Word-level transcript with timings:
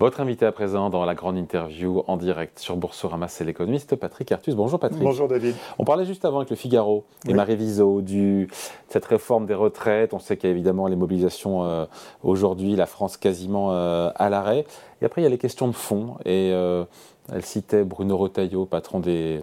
Votre 0.00 0.22
invité 0.22 0.46
à 0.46 0.52
présent 0.52 0.88
dans 0.88 1.04
la 1.04 1.14
grande 1.14 1.36
interview 1.36 2.04
en 2.06 2.16
direct 2.16 2.58
sur 2.58 2.74
Boursorama, 2.74 3.28
c'est 3.28 3.44
l'économiste 3.44 3.96
Patrick 3.96 4.32
Artus. 4.32 4.54
Bonjour 4.54 4.80
Patrick. 4.80 5.02
Bonjour 5.02 5.28
David. 5.28 5.54
On 5.78 5.84
parlait 5.84 6.06
juste 6.06 6.24
avant 6.24 6.38
avec 6.38 6.48
le 6.48 6.56
Figaro 6.56 7.04
et 7.28 7.34
Marie 7.34 7.54
Viseau 7.54 8.00
de 8.00 8.46
cette 8.88 9.04
réforme 9.04 9.44
des 9.44 9.52
retraites. 9.52 10.14
On 10.14 10.18
sait 10.18 10.38
qu'il 10.38 10.48
y 10.48 10.52
a 10.52 10.54
évidemment 10.54 10.86
les 10.86 10.96
mobilisations 10.96 11.64
euh, 11.64 11.84
aujourd'hui, 12.22 12.76
la 12.76 12.86
France 12.86 13.18
quasiment 13.18 13.72
euh, 13.72 14.10
à 14.14 14.30
l'arrêt. 14.30 14.64
Et 15.02 15.04
après, 15.04 15.20
il 15.20 15.24
y 15.24 15.26
a 15.26 15.30
les 15.30 15.36
questions 15.36 15.68
de 15.68 15.74
fond. 15.74 16.16
Et 16.24 16.50
euh, 16.54 16.84
elle 17.30 17.44
citait 17.44 17.84
Bruno 17.84 18.16
Retailleau, 18.16 18.64
patron 18.64 19.00
des, 19.00 19.42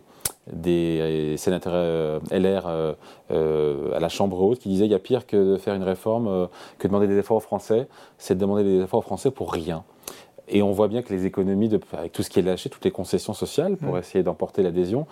des 0.52 1.36
sénateurs 1.38 2.20
LR 2.32 2.66
à 3.30 4.00
la 4.00 4.10
Chambre 4.10 4.42
haute, 4.42 4.58
qui 4.58 4.70
disait 4.70 4.86
il 4.86 4.92
y 4.92 4.96
a 4.96 5.00
pire 5.00 5.28
que 5.28 5.54
de 5.54 5.58
faire 5.58 5.76
une 5.76 5.84
réforme, 5.84 6.48
que 6.80 6.88
de 6.88 6.92
demander 6.92 7.06
des 7.06 7.20
efforts 7.20 7.38
aux 7.38 7.42
Français, 7.42 7.88
c'est 8.18 8.34
de 8.34 8.40
demander 8.40 8.64
des 8.64 8.82
efforts 8.82 9.02
aux 9.02 9.04
Français 9.04 9.30
pour 9.30 9.54
rien. 9.54 9.84
Et 10.48 10.62
on 10.62 10.72
voit 10.72 10.88
bien 10.88 11.02
que 11.02 11.14
les 11.14 11.26
économies, 11.26 11.70
de, 11.70 11.80
avec 11.94 12.12
tout 12.12 12.24
ce 12.24 12.30
qui 12.30 12.40
est 12.40 12.44
lâché, 12.44 12.70
toutes 12.70 12.86
les 12.86 12.92
concessions 12.92 13.34
sociales 13.34 13.78
pour 13.78 13.96
mm. 13.96 14.00
essayer 14.00 14.24
d'emporter 14.24 14.64
l'adhésion, 14.64 15.08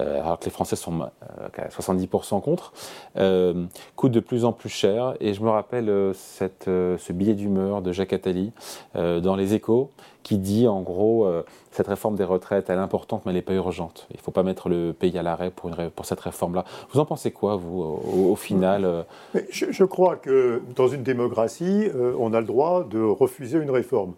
euh, 0.00 0.20
alors 0.20 0.38
que 0.38 0.44
les 0.44 0.50
Français 0.50 0.76
sont 0.76 1.00
à 1.00 1.68
70% 1.68 2.42
contre, 2.42 2.72
euh, 3.16 3.64
coûtent 3.94 4.12
de 4.12 4.20
plus 4.20 4.44
en 4.44 4.52
plus 4.52 4.68
cher. 4.68 5.14
Et 5.20 5.32
je 5.32 5.42
me 5.42 5.48
rappelle 5.48 5.88
euh, 5.88 6.12
cette, 6.12 6.64
ce 6.66 7.12
billet 7.12 7.34
d'humeur 7.34 7.82
de 7.82 7.92
Jacques 7.92 8.12
Attali 8.12 8.52
dans 8.94 9.36
Les 9.36 9.54
Échos 9.54 9.90
qui 10.22 10.38
dit 10.38 10.66
en 10.66 10.80
gros 10.80 11.28
cette 11.70 11.86
réforme 11.86 12.16
des 12.16 12.24
retraites, 12.24 12.68
elle 12.68 12.78
est 12.78 12.82
importante, 12.82 13.22
mais 13.24 13.30
elle 13.30 13.36
n'est 13.36 13.42
pas 13.42 13.54
urgente. 13.54 14.08
Il 14.10 14.16
ne 14.16 14.22
faut 14.22 14.32
pas 14.32 14.42
mettre 14.42 14.68
le 14.68 14.92
pays 14.92 15.16
à 15.16 15.22
l'arrêt 15.22 15.50
pour, 15.50 15.70
pour 15.94 16.04
cette 16.04 16.18
réforme-là. 16.18 16.64
Vous 16.92 16.98
en 16.98 17.04
pensez 17.04 17.30
quoi, 17.30 17.54
vous, 17.54 17.80
au, 17.80 18.34
final 18.34 19.04
je, 19.50 19.66
je, 19.70 19.84
crois 19.84 20.16
que 20.16 20.62
dans 20.74 20.88
une 20.88 21.04
démocratie, 21.04 21.88
on 22.18 22.34
a 22.34 22.40
le 22.40 22.46
droit 22.46 22.82
de 22.82 23.00
refuser 23.00 23.58
une 23.58 23.70
réforme. 23.70 24.14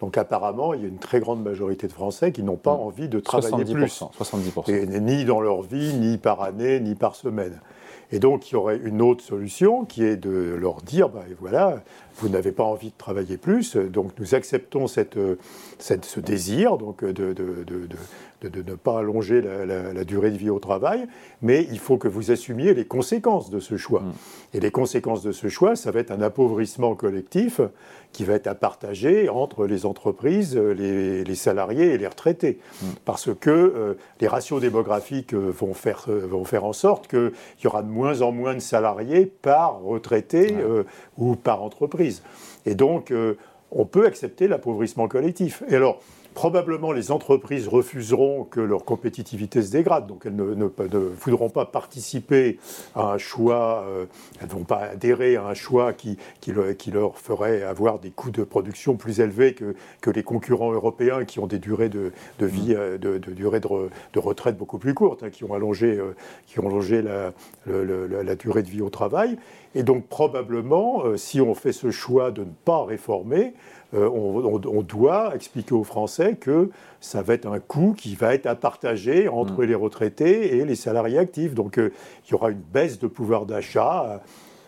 Donc 0.00 0.16
apparemment, 0.16 0.74
il 0.74 0.82
y 0.82 0.84
a 0.84 0.88
une 0.88 0.98
très 0.98 1.20
grande 1.20 1.42
majorité 1.42 1.88
de 1.88 1.92
Français 1.92 2.32
qui 2.32 2.42
n'ont 2.42 2.56
pas 2.56 2.74
mmh. 2.74 2.80
envie 2.80 3.08
de 3.08 3.20
travailler 3.20 3.64
70%, 3.64 3.72
plus. 3.72 4.02
70%. 4.20 5.00
ni 5.00 5.24
dans 5.24 5.40
leur 5.40 5.62
vie, 5.62 5.94
ni 5.94 6.18
par 6.18 6.42
année, 6.42 6.80
ni 6.80 6.94
par 6.94 7.16
semaine. 7.16 7.60
Et 8.10 8.20
donc, 8.20 8.50
il 8.50 8.54
y 8.54 8.56
aurait 8.56 8.78
une 8.78 9.02
autre 9.02 9.22
solution 9.22 9.84
qui 9.84 10.02
est 10.02 10.16
de 10.16 10.56
leur 10.58 10.80
dire, 10.80 11.10
ben, 11.10 11.24
voilà, 11.40 11.82
vous 12.16 12.28
n'avez 12.28 12.52
pas 12.52 12.64
envie 12.64 12.88
de 12.88 12.96
travailler 12.96 13.36
plus, 13.36 13.76
donc 13.76 14.12
nous 14.18 14.34
acceptons 14.34 14.86
cette, 14.86 15.18
cette 15.78 16.04
ce 16.06 16.18
désir 16.18 16.78
donc 16.78 17.04
de, 17.04 17.12
de, 17.12 17.64
de, 17.64 17.88
de, 18.42 18.62
ne 18.62 18.74
pas 18.76 19.00
allonger 19.00 19.40
la, 19.40 20.04
durée 20.04 20.30
de 20.30 20.36
vie 20.36 20.50
au 20.50 20.58
travail, 20.58 21.06
mais 21.42 21.66
il 21.70 21.78
faut 21.78 21.96
que 21.96 22.08
vous 22.08 22.30
assumiez 22.30 22.74
les 22.74 22.84
conséquences 22.84 23.50
de 23.50 23.60
ce 23.60 23.76
choix. 23.76 24.00
Mm. 24.00 24.12
Et 24.54 24.60
les 24.60 24.70
conséquences 24.70 25.22
de 25.22 25.32
ce 25.32 25.48
choix, 25.48 25.76
ça 25.76 25.90
va 25.90 26.00
être 26.00 26.10
un 26.10 26.22
appauvrissement 26.22 26.94
collectif 26.94 27.60
qui 28.12 28.24
va 28.24 28.34
être 28.34 28.46
à 28.46 28.54
partager 28.54 29.28
entre 29.28 29.66
les 29.66 29.86
entreprises, 29.86 30.56
les, 30.56 31.34
salariés 31.34 31.92
et 31.92 31.98
les 31.98 32.06
retraités. 32.06 32.58
Mm. 32.80 32.86
Parce 33.04 33.34
que 33.34 33.50
euh, 33.50 33.94
les 34.20 34.28
ratios 34.28 34.60
démographiques 34.60 35.34
euh, 35.34 35.50
vont 35.50 35.74
faire, 35.74 36.04
euh, 36.08 36.26
vont 36.26 36.44
faire 36.44 36.64
en 36.64 36.72
sorte 36.72 37.08
qu'il 37.08 37.32
y 37.64 37.66
aura 37.66 37.82
de 37.82 37.90
moins 37.90 38.22
en 38.22 38.32
moins 38.32 38.54
de 38.54 38.60
salariés 38.60 39.26
par 39.26 39.80
retraité 39.80 40.54
ou 41.16 41.36
par 41.36 41.62
entreprise. 41.62 42.22
Et 42.66 42.74
donc, 42.74 43.12
on 43.70 43.84
peut 43.84 44.06
accepter 44.06 44.48
l'appauvrissement 44.48 45.08
collectif. 45.08 45.62
Et 45.68 45.76
alors, 45.76 46.00
probablement 46.38 46.92
les 46.92 47.10
entreprises 47.10 47.66
refuseront 47.66 48.44
que 48.44 48.60
leur 48.60 48.84
compétitivité 48.84 49.60
se 49.60 49.72
dégrade, 49.72 50.06
donc 50.06 50.22
elles 50.24 50.36
ne, 50.36 50.68
voudront 51.20 51.50
pas 51.50 51.64
participer 51.64 52.60
à 52.94 53.14
un 53.14 53.18
choix, 53.18 53.84
euh, 53.88 54.06
elles 54.40 54.46
ne 54.46 54.52
vont 54.52 54.62
pas 54.62 54.82
adhérer 54.92 55.34
à 55.34 55.48
un 55.48 55.54
choix 55.54 55.92
qui, 55.92 56.16
qui, 56.40 56.52
leur 56.52 57.18
ferait 57.18 57.64
avoir 57.64 57.98
des 57.98 58.10
coûts 58.10 58.30
de 58.30 58.44
production 58.44 58.94
plus 58.94 59.18
élevés 59.18 59.52
que, 59.52 59.74
que 60.00 60.10
les 60.10 60.22
concurrents 60.22 60.72
européens 60.72 61.24
qui 61.24 61.40
ont 61.40 61.48
des 61.48 61.58
durées 61.58 61.88
de, 61.88 62.12
vie, 62.38 62.72
euh, 62.72 62.98
de, 62.98 63.18
durée 63.18 63.58
de, 63.58 64.18
retraite 64.20 64.56
beaucoup 64.56 64.78
plus 64.78 64.94
courtes, 64.94 65.24
hein, 65.24 65.30
qui 65.30 65.42
ont 65.42 65.54
allongé, 65.54 65.98
euh, 65.98 66.14
qui 66.46 66.60
ont 66.60 66.68
allongé 66.68 67.02
la, 67.02 67.32
la, 67.66 68.34
durée 68.36 68.62
de 68.62 68.70
vie 68.70 68.80
au 68.80 68.90
travail. 68.90 69.38
Et 69.74 69.82
donc 69.82 70.06
probablement, 70.06 71.02
si 71.16 71.40
on 71.40 71.54
fait 71.54 71.72
ce 71.72 71.90
choix 71.90 72.30
de 72.30 72.42
ne 72.42 72.52
pas 72.64 72.84
réformer, 72.84 73.54
euh, 73.94 74.08
on, 74.08 74.82
doit 74.82 75.34
expliquer 75.34 75.72
aux 75.72 75.84
Français 75.84 76.36
que 76.36 76.68
ça 77.00 77.22
va 77.22 77.32
être 77.32 77.46
un 77.46 77.58
coût 77.58 77.94
qui 77.96 78.14
va 78.16 78.34
être 78.34 78.44
à 78.44 78.54
partager 78.54 79.28
entre 79.28 79.62
mm. 79.62 79.66
les 79.66 79.74
retraités 79.74 80.56
et 80.58 80.64
les 80.66 80.74
salariés 80.74 81.18
actifs. 81.18 81.54
Donc 81.54 81.78
euh, 81.78 81.90
il 82.26 82.32
y 82.32 82.34
aura 82.34 82.50
une 82.50 82.60
baisse 82.60 82.98
de 82.98 83.06
pouvoir 83.06 83.46
d'achat. 83.46 84.20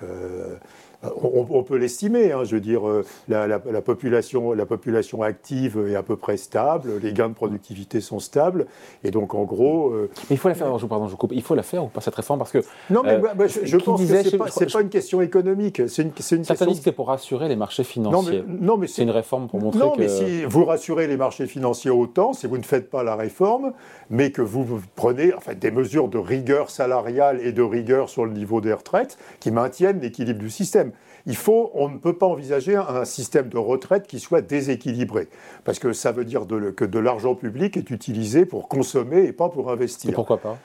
Euh, 0.03 0.57
on, 1.03 1.63
peut 1.63 1.77
l'estimer, 1.77 2.33
hein, 2.33 2.45
je 2.45 2.55
veux 2.55 2.61
dire, 2.61 2.87
euh, 2.87 3.05
la, 3.29 3.59
population, 3.81 4.53
la 4.53 4.67
population 4.67 5.23
active 5.23 5.87
est 5.89 5.95
à 5.95 6.03
peu 6.03 6.17
près 6.17 6.37
stable, 6.37 6.99
les 7.03 7.13
gains 7.13 7.31
de 7.31 7.35
productivité 7.35 8.01
sont 8.01 8.19
stables, 8.19 8.67
et 9.03 9.11
donc 9.11 9.35
en 9.35 9.45
gros. 9.45 9.91
Euh, 9.91 10.11
il 10.31 10.37
faut 10.37 10.49
la 10.49 10.55
faire, 10.55 10.69
pardon, 10.89 11.09
je 11.09 11.17
coupe, 11.17 11.33
il 11.35 11.43
faut 11.43 11.55
la 11.55 11.63
faire 11.63 11.85
ou 11.85 11.89
pas 11.89 12.01
cette 12.01 12.15
réforme 12.15 12.39
parce 12.39 12.53
que. 12.53 12.59
Non, 12.91 13.03
mais 13.03 13.15
euh, 13.15 13.35
bah, 13.35 13.47
je, 13.47 13.77
pense 13.79 14.01
que 14.01 14.07
ce 14.07 14.37
n'est 14.65 14.71
pas, 14.71 14.83
une 14.83 14.91
question 14.91 15.23
économique. 15.23 15.83
C'est 15.89 16.03
une, 16.03 16.13
Certains 16.45 16.67
c'est 16.75 16.93
pour 16.93 17.09
rassurer 17.09 17.49
les 17.49 17.57
marchés 17.57 17.85
financiers. 17.85 18.45
Non, 18.47 18.77
mais, 18.77 18.87
c'est 18.87 19.03
une 19.03 19.11
réforme 19.11 19.49
pour 19.49 19.61
montrer 19.61 19.79
non, 19.79 19.93
que. 19.93 20.01
Non, 20.01 20.05
mais 20.05 20.09
si 20.09 20.45
vous 20.45 20.65
rassurez 20.65 21.07
les 21.07 21.17
marchés 21.17 21.47
financiers 21.47 21.91
autant, 21.91 22.33
si 22.33 22.47
vous 22.47 22.59
ne 22.59 22.63
faites 22.63 22.91
pas 22.91 23.03
la 23.03 23.17
réforme, 23.17 23.73
mais 24.11 24.33
que 24.33 24.43
vous 24.43 24.81
prenez 24.97 25.33
en 25.33 25.41
fait, 25.41 25.59
des 25.59 25.71
mesures 25.71 26.09
de 26.09 26.19
rigueur 26.19 26.71
salariale 26.71 27.41
et 27.43 27.53
de 27.53 27.63
rigueur 27.63 28.09
sur 28.09 28.27
le 28.27 28.33
niveau 28.33 28.61
des 28.61 28.73
retraites 28.73 29.19
qui 29.39 29.51
maintiennent 29.51 30.01
l'équilibre 30.01 30.41
du 30.41 30.51
système. 30.51 30.90
Il 31.27 31.37
faut, 31.37 31.71
on 31.75 31.89
ne 31.89 31.99
peut 31.99 32.17
pas 32.17 32.27
envisager 32.27 32.77
un 32.77 33.05
système 33.05 33.49
de 33.49 33.59
retraite 33.59 34.07
qui 34.07 34.21
soit 34.21 34.41
déséquilibré, 34.41 35.29
parce 35.65 35.79
que 35.79 35.93
ça 35.93 36.13
veut 36.13 36.25
dire 36.25 36.47
que 36.77 36.85
de 36.85 36.99
l'argent 36.99 37.35
public 37.35 37.77
est 37.77 37.91
utilisé 37.91 38.47
pour 38.47 38.69
consommer 38.69 39.25
et 39.25 39.33
pas 39.33 39.49
pour 39.49 39.71
investir. 39.71 40.11
Et 40.11 40.15
pourquoi 40.15 40.39
pas? 40.39 40.59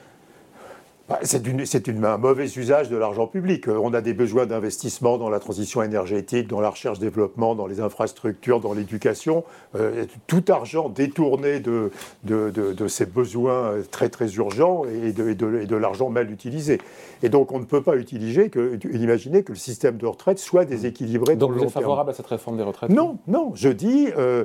Bah, 1.08 1.20
c'est 1.22 1.88
un 1.88 2.18
mauvais 2.18 2.46
usage 2.46 2.88
de 2.88 2.96
l'argent 2.96 3.28
public. 3.28 3.68
On 3.68 3.94
a 3.94 4.00
des 4.00 4.12
besoins 4.12 4.46
d'investissement 4.46 5.18
dans 5.18 5.30
la 5.30 5.38
transition 5.38 5.82
énergétique, 5.82 6.48
dans 6.48 6.60
la 6.60 6.70
recherche-développement, 6.70 7.54
dans 7.54 7.68
les 7.68 7.80
infrastructures, 7.80 8.60
dans 8.60 8.72
l'éducation. 8.72 9.44
Euh, 9.76 10.04
tout 10.26 10.44
argent 10.48 10.88
détourné 10.88 11.60
de, 11.60 11.92
de, 12.24 12.88
ces 12.88 13.06
besoins 13.06 13.74
très 13.92 14.08
très 14.08 14.34
urgents 14.34 14.82
et 14.84 15.12
de, 15.12 15.76
l'argent 15.76 16.10
mal 16.10 16.30
utilisé. 16.32 16.80
Et 17.22 17.28
donc 17.28 17.52
on 17.52 17.60
ne 17.60 17.64
peut 17.64 17.82
pas 17.82 17.96
utiliser 17.96 18.50
que, 18.50 18.78
imaginer 18.92 19.44
que 19.44 19.52
le 19.52 19.58
système 19.58 19.98
de 19.98 20.06
retraite 20.06 20.40
soit 20.40 20.64
déséquilibré. 20.64 21.36
Donc 21.36 21.52
vous 21.52 21.62
êtes 21.62 21.70
favorable 21.70 22.10
à 22.10 22.14
cette 22.14 22.26
réforme 22.26 22.56
des 22.56 22.64
retraites? 22.64 22.90
Non, 22.90 23.18
non. 23.28 23.52
Je 23.54 23.68
dis. 23.68 24.08
Euh, 24.16 24.44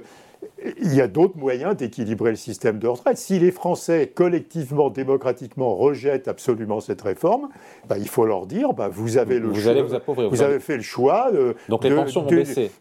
il 0.82 0.96
y 0.96 1.02
a 1.02 1.08
d'autres 1.08 1.38
moyens 1.38 1.76
d'équilibrer 1.76 2.32
le 2.32 2.36
système 2.36 2.80
de 2.80 2.88
retraite. 2.88 3.18
Si 3.18 3.40
les 3.40 3.52
Français, 3.52 4.12
collectivement, 4.14 4.90
démocratiquement, 4.90 5.76
rejettent 5.76 6.28
absolument 6.28 6.80
cette 6.80 7.02
réforme, 7.02 7.50
bah, 7.88 7.98
il 7.98 8.08
faut 8.08 8.26
leur 8.26 8.46
dire 8.46 8.74
bah, 8.74 8.90
vous 8.92 9.18
avez 9.18 9.40
le 9.40 9.48
vous 9.48 9.68
allez 9.68 9.82
vous, 9.82 9.94
appauvrir, 9.94 10.30
vous, 10.30 10.42
avez 10.42 10.60
fait 10.60 10.78
le 10.78 10.84
choix 10.84 11.32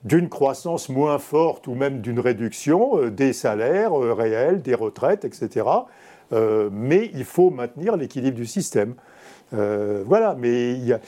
d'une 0.05 0.29
croissance 0.29 0.89
moins 0.89 1.19
forte 1.19 1.67
ou 1.67 1.75
même 1.75 2.01
d'une 2.01 2.21
réduction 2.21 2.99
euh, 2.99 3.11
des 3.11 3.33
salaires 3.33 3.99
euh, 3.99 4.13
réels, 4.13 4.63
des 4.63 4.75
retraites, 4.75 5.25
etc. 5.25 5.67
Euh, 6.33 6.69
mais 6.73 7.11
il 7.15 7.25
faut 7.25 7.51
maintenir 7.51 7.97
l'équilibre 7.97 8.37
du 8.37 8.47
système. 8.47 8.95
voilà, 9.53 10.37
mais 10.39 10.73
il 10.73 10.87
y 10.87 10.93
a. 10.93 11.01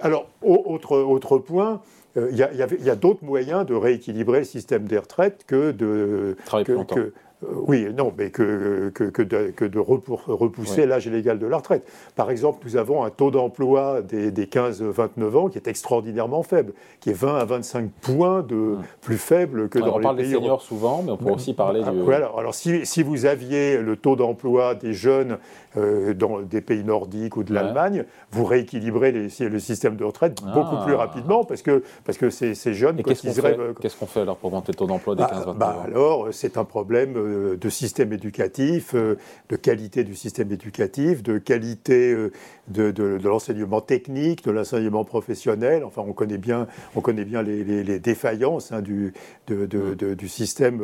alors, 0.00 0.26
autre, 0.42 0.96
autre 0.96 1.38
point, 1.38 1.82
il 2.16 2.22
euh, 2.22 2.76
y 2.80 2.90
a, 2.90 2.96
d'autres 2.96 3.24
moyens 3.24 3.64
de 3.66 3.74
rééquilibrer 3.74 4.40
le 4.40 4.44
système 4.44 4.84
des 4.84 4.98
retraites 4.98 5.44
que 5.46 5.70
de. 5.70 6.36
que, 6.64 7.12
oui, 7.42 7.86
non, 7.96 8.12
mais 8.16 8.30
que, 8.30 8.90
que, 8.90 9.22
de, 9.22 9.78
repousser 9.78 10.84
l'âge 10.84 11.08
légal 11.08 11.38
de 11.38 11.46
la 11.46 11.56
retraite. 11.56 11.86
Par 12.14 12.30
exemple, 12.30 12.58
nous 12.64 12.76
avons 12.76 13.02
un 13.02 13.10
taux 13.10 13.30
d'emploi 13.30 14.02
des, 14.02 14.30
15-29 14.30 15.36
ans 15.36 15.48
qui 15.48 15.56
est 15.56 15.66
extraordinairement 15.66 16.42
faible, 16.42 16.74
qui 17.00 17.10
est 17.10 17.14
20 17.14 17.38
à 17.38 17.44
25 17.44 17.90
points 18.02 18.42
de 18.42 18.76
plus 19.00 19.16
faible 19.16 19.68
que 19.68 19.78
dans 19.78 19.86
les 19.86 19.90
pays... 19.92 19.98
On 19.98 20.02
parle 20.02 20.16
des 20.16 20.30
seniors 20.30 20.62
souvent, 20.62 21.02
mais 21.02 21.12
on 21.12 21.16
peut 21.16 21.30
aussi 21.30 21.54
parler 21.54 21.82
ah, 21.84 21.92
du... 21.92 22.12
alors, 22.12 22.38
alors 22.38 22.54
si, 22.54 22.84
si, 22.84 23.02
vous 23.02 23.24
aviez 23.24 23.78
le 23.78 23.96
taux 23.96 24.16
d'emploi 24.16 24.74
des 24.74 24.92
jeunes 24.92 25.38
euh, 25.76 26.12
dans 26.12 26.40
des 26.40 26.60
pays 26.60 26.84
nordiques 26.84 27.36
ou 27.36 27.42
de 27.42 27.54
l'Allemagne, 27.54 28.04
vous 28.32 28.44
rééquilibrez 28.44 29.12
le 29.12 29.58
système 29.58 29.96
de 29.96 30.04
retraite 30.04 30.42
beaucoup 30.42 30.76
plus 30.84 30.94
ah. 30.94 30.98
rapidement 30.98 31.44
parce 31.44 31.62
que, 31.62 31.82
parce 32.04 32.18
que 32.18 32.28
ces, 32.28 32.54
ces 32.54 32.74
jeunes 32.74 33.02
Qu'est-ce 33.02 33.96
qu'on 33.96 34.06
fait, 34.06 34.20
alors 34.20 34.36
pour 34.36 34.48
augmenter 34.48 34.72
le 34.72 34.76
taux 34.76 34.86
d'emploi 34.86 35.14
des 35.14 35.22
15-29 35.22 35.44
bah, 35.44 35.54
bah, 35.58 35.76
ans? 35.78 35.82
Alors, 35.86 36.28
c'est 36.32 36.58
un 36.58 36.64
problème 36.64 37.16
euh, 37.30 37.56
de 37.56 37.68
système 37.68 38.12
éducatif, 38.12 38.94
euh, 38.94 39.16
de 39.48 39.56
qualité 39.56 40.04
du 40.04 40.14
système 40.14 40.50
éducatif, 40.52 41.22
de 41.22 41.38
qualité 41.38 42.12
euh, 42.12 42.30
de, 42.68 42.90
de, 42.90 43.18
l'enseignement 43.22 43.80
technique, 43.80 44.44
de 44.44 44.50
l'enseignement 44.50 45.04
professionnel. 45.04 45.84
Enfin, 45.84 46.02
on 46.06 46.12
connaît 46.12 46.38
bien, 46.38 46.66
on 46.94 47.00
connaît 47.00 47.24
bien 47.24 47.42
les, 47.42 47.98
défaillances 47.98 48.72
hein, 48.72 48.82
du, 48.82 49.12
de, 49.46 49.66
du 50.14 50.28
système, 50.28 50.78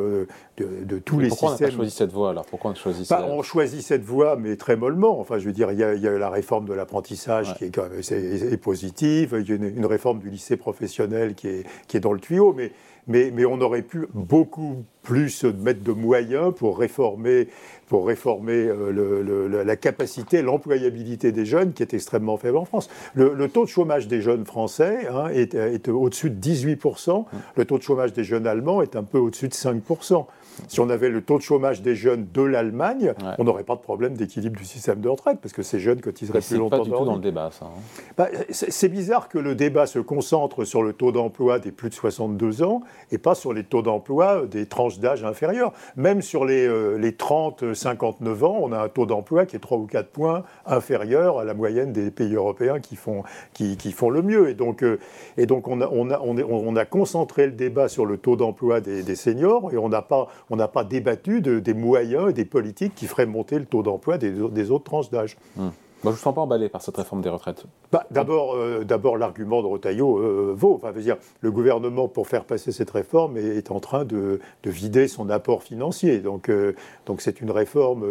de, 0.57 0.99
tous 0.99 1.19
les 1.19 1.29
pourquoi 1.29 1.49
systèmes. 1.51 1.69
Pourquoi 1.69 1.83
on 1.83 1.85
a 1.85 1.89
choisi 1.89 1.91
cette 1.91 2.11
voie 2.11 2.29
alors? 2.31 2.45
Pourquoi 2.45 2.71
on 2.71 2.75
choisit 2.75 3.09
bah, 3.09 3.25
On 3.29 3.41
choisit 3.41 3.81
cette 3.81 4.03
voie, 4.03 4.35
mais 4.35 4.55
très 4.55 4.75
mollement. 4.75 5.19
Enfin, 5.19 5.37
je 5.37 5.45
veux 5.45 5.53
dire, 5.53 5.71
il 5.71 5.79
y 5.79 5.83
a, 5.83 5.93
il 5.93 6.01
y 6.01 6.07
a 6.07 6.17
la 6.17 6.29
réforme 6.29 6.65
de 6.65 6.73
l'apprentissage 6.73 7.55
qui 7.55 7.65
est, 7.65 7.69
quand 7.69 7.89
même, 7.89 7.99
est, 7.99 8.57
positive. 8.57 9.37
Il 9.39 9.49
y 9.49 9.51
a 9.51 9.55
une, 9.55 9.77
une, 9.77 9.85
réforme 9.85 10.19
du 10.19 10.29
lycée 10.29 10.57
professionnel 10.57 11.35
qui 11.35 11.47
est, 11.47 11.65
qui 11.87 11.97
est 11.97 12.01
dans 12.01 12.13
le 12.13 12.19
tuyau, 12.19 12.53
mais 12.53 12.71
mais, 13.07 13.31
mais 13.33 13.45
on 13.45 13.59
aurait 13.61 13.81
pu 13.81 14.07
beaucoup 14.13 14.83
plus 15.03 15.45
mettre 15.45 15.83
de 15.83 15.93
moyens 15.93 16.53
pour 16.53 16.77
réformer, 16.77 17.47
pour 17.87 18.05
réformer 18.05 18.67
euh, 18.67 19.63
la 19.63 19.75
capacité, 19.77 20.41
l'employabilité 20.41 21.31
des 21.31 21.45
jeunes 21.45 21.73
qui 21.73 21.81
est 21.81 21.93
extrêmement 21.93 22.37
faible 22.37 22.57
en 22.57 22.65
France. 22.65 22.89
Le, 23.13 23.47
taux 23.47 23.63
de 23.63 23.69
chômage 23.69 24.07
des 24.07 24.21
jeunes 24.21 24.45
français 24.45 25.07
hein, 25.09 25.27
est, 25.29 25.55
est 25.55 25.87
au-dessus 25.87 26.29
de 26.29 26.39
18%, 26.39 27.25
le 27.55 27.65
taux 27.65 27.77
de 27.77 27.83
chômage 27.83 28.11
des 28.13 28.25
jeunes 28.25 28.47
allemands 28.47 28.81
est 28.81 28.95
un 28.95 29.03
peu 29.03 29.17
au-dessus 29.17 29.47
de 29.47 29.53
5%. 29.53 30.25
Si 30.67 30.79
on 30.79 30.89
avait 30.89 31.09
le 31.09 31.21
taux 31.21 31.37
de 31.37 31.43
chômage 31.43 31.81
des 31.81 31.95
jeunes 31.95 32.27
de 32.33 32.41
l'Allemagne, 32.41 33.13
on 33.37 33.43
n'aurait 33.43 33.63
pas 33.63 33.75
de 33.75 33.81
problème 33.81 34.15
d'équilibre 34.15 34.57
du 34.57 34.65
système 34.65 35.01
de 35.01 35.09
retraite, 35.09 35.39
parce 35.41 35.53
que 35.53 35.63
ces 35.63 35.79
jeunes 35.79 36.01
cotiseraient 36.01 36.41
plus 36.41 36.57
longtemps. 36.57 36.83
C'est 36.83 36.89
pas 36.89 36.95
du 36.95 37.01
tout 37.01 37.05
dans 37.05 37.15
le 37.15 37.21
débat, 37.21 37.49
ça. 37.51 37.65
Hein. 37.65 37.79
Bah, 38.17 38.27
c'est 38.49 38.89
bizarre 38.89 39.29
que 39.29 39.37
le 39.37 39.55
débat 39.55 39.85
se 39.85 39.99
concentre 39.99 40.65
sur 40.65 40.83
le 40.83 40.93
taux 40.93 41.11
d'emploi 41.11 41.59
des 41.59 41.71
plus 41.71 41.89
de 41.89 41.93
62 41.93 42.63
ans 42.63 42.81
et 43.11 43.17
pas 43.17 43.35
sur 43.35 43.53
les 43.53 43.63
taux 43.63 43.81
d'emploi 43.81 44.45
des 44.45 44.65
tranches 44.65 44.99
d'âge 44.99 45.23
inférieures. 45.23 45.73
Même 45.95 46.21
sur 46.21 46.45
les, 46.45 46.67
euh, 46.67 46.97
les 46.97 47.11
30-59 47.11 48.43
ans, 48.43 48.57
on 48.61 48.71
a 48.71 48.79
un 48.79 48.89
taux 48.89 49.05
d'emploi 49.05 49.45
qui 49.45 49.55
est 49.55 49.59
3 49.59 49.77
ou 49.77 49.85
4 49.85 50.09
points 50.09 50.43
inférieur 50.65 51.39
à 51.39 51.43
la 51.43 51.53
moyenne 51.53 51.93
des 51.93 52.11
pays 52.11 52.35
européens 52.35 52.79
qui 52.79 52.95
font, 52.95 53.23
qui, 53.53 53.77
qui 53.77 53.91
font 53.91 54.09
le 54.09 54.21
mieux. 54.21 54.49
Et 54.49 54.53
donc, 54.53 54.83
euh, 54.83 54.99
et 55.37 55.45
donc 55.45 55.67
on, 55.67 55.81
a, 55.81 55.89
on, 55.91 56.09
a, 56.09 56.19
on, 56.19 56.75
a, 56.75 56.85
concentré 56.85 57.45
le 57.45 57.51
débat 57.51 57.87
sur 57.87 58.05
le 58.05 58.17
taux 58.17 58.35
d'emploi 58.35 58.81
des, 58.81 59.03
des 59.03 59.15
seniors 59.15 59.73
et 59.73 59.77
on 59.77 59.89
n'a 59.89 60.01
pas 60.01 60.27
on 60.49 60.55
n'a 60.55 60.67
pas 60.67 60.83
débattu 60.83 61.41
de, 61.41 61.59
des 61.59 61.73
moyens 61.73 62.29
et 62.29 62.33
des 62.33 62.45
politiques 62.45 62.95
qui 62.95 63.07
feraient 63.07 63.25
monter 63.25 63.59
le 63.59 63.65
taux 63.65 63.83
d'emploi 63.83 64.17
des, 64.17 64.71
autres 64.71 64.83
tranches 64.83 65.09
d'âge. 65.09 65.37
Hum. 65.57 65.71
Moi, 66.03 66.11
je 66.11 66.17
ne 66.17 66.19
me 66.19 66.23
sens 66.23 66.35
pas 66.35 66.41
emballé 66.41 66.69
par 66.69 66.83
cette 66.83 66.95
réforme 66.95 67.23
des 67.23 67.29
retraites. 67.29 67.63
Bah, 67.91 68.05
D'abord, 68.11 68.55
euh, 68.55 68.85
l'argument 69.17 69.63
de 69.63 69.67
Rotaillot 69.67 70.19
euh, 70.19 70.53
vaut. 70.55 70.75
Enfin, 70.75 70.91
veut 70.91 71.01
dire, 71.01 71.17
le 71.41 71.51
gouvernement, 71.51 72.07
pour 72.07 72.27
faire 72.27 72.45
passer 72.45 72.71
cette 72.71 72.91
réforme, 72.91 73.37
est, 73.37 73.71
en 73.71 73.79
train 73.79 74.05
de, 74.05 74.39
vider 74.63 75.07
son 75.07 75.31
apport 75.31 75.63
financier. 75.63 76.19
Donc, 76.19 76.49
euh, 76.49 76.75
donc 77.07 77.21
c'est 77.21 77.41
une 77.41 77.49
réforme 77.49 78.05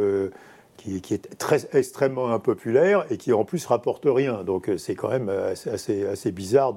qui, 0.77 0.97
est 1.15 1.39
très, 1.39 1.69
extrêmement 1.75 2.33
impopulaire 2.33 3.07
et 3.11 3.19
qui 3.19 3.33
en 3.33 3.45
plus 3.45 3.65
rapporte 3.67 4.05
rien. 4.05 4.43
Donc 4.43 4.69
c'est 4.79 4.97
quand 4.97 5.09
même 5.09 5.29
assez, 5.29 6.05
assez, 6.07 6.33
bizarre 6.33 6.75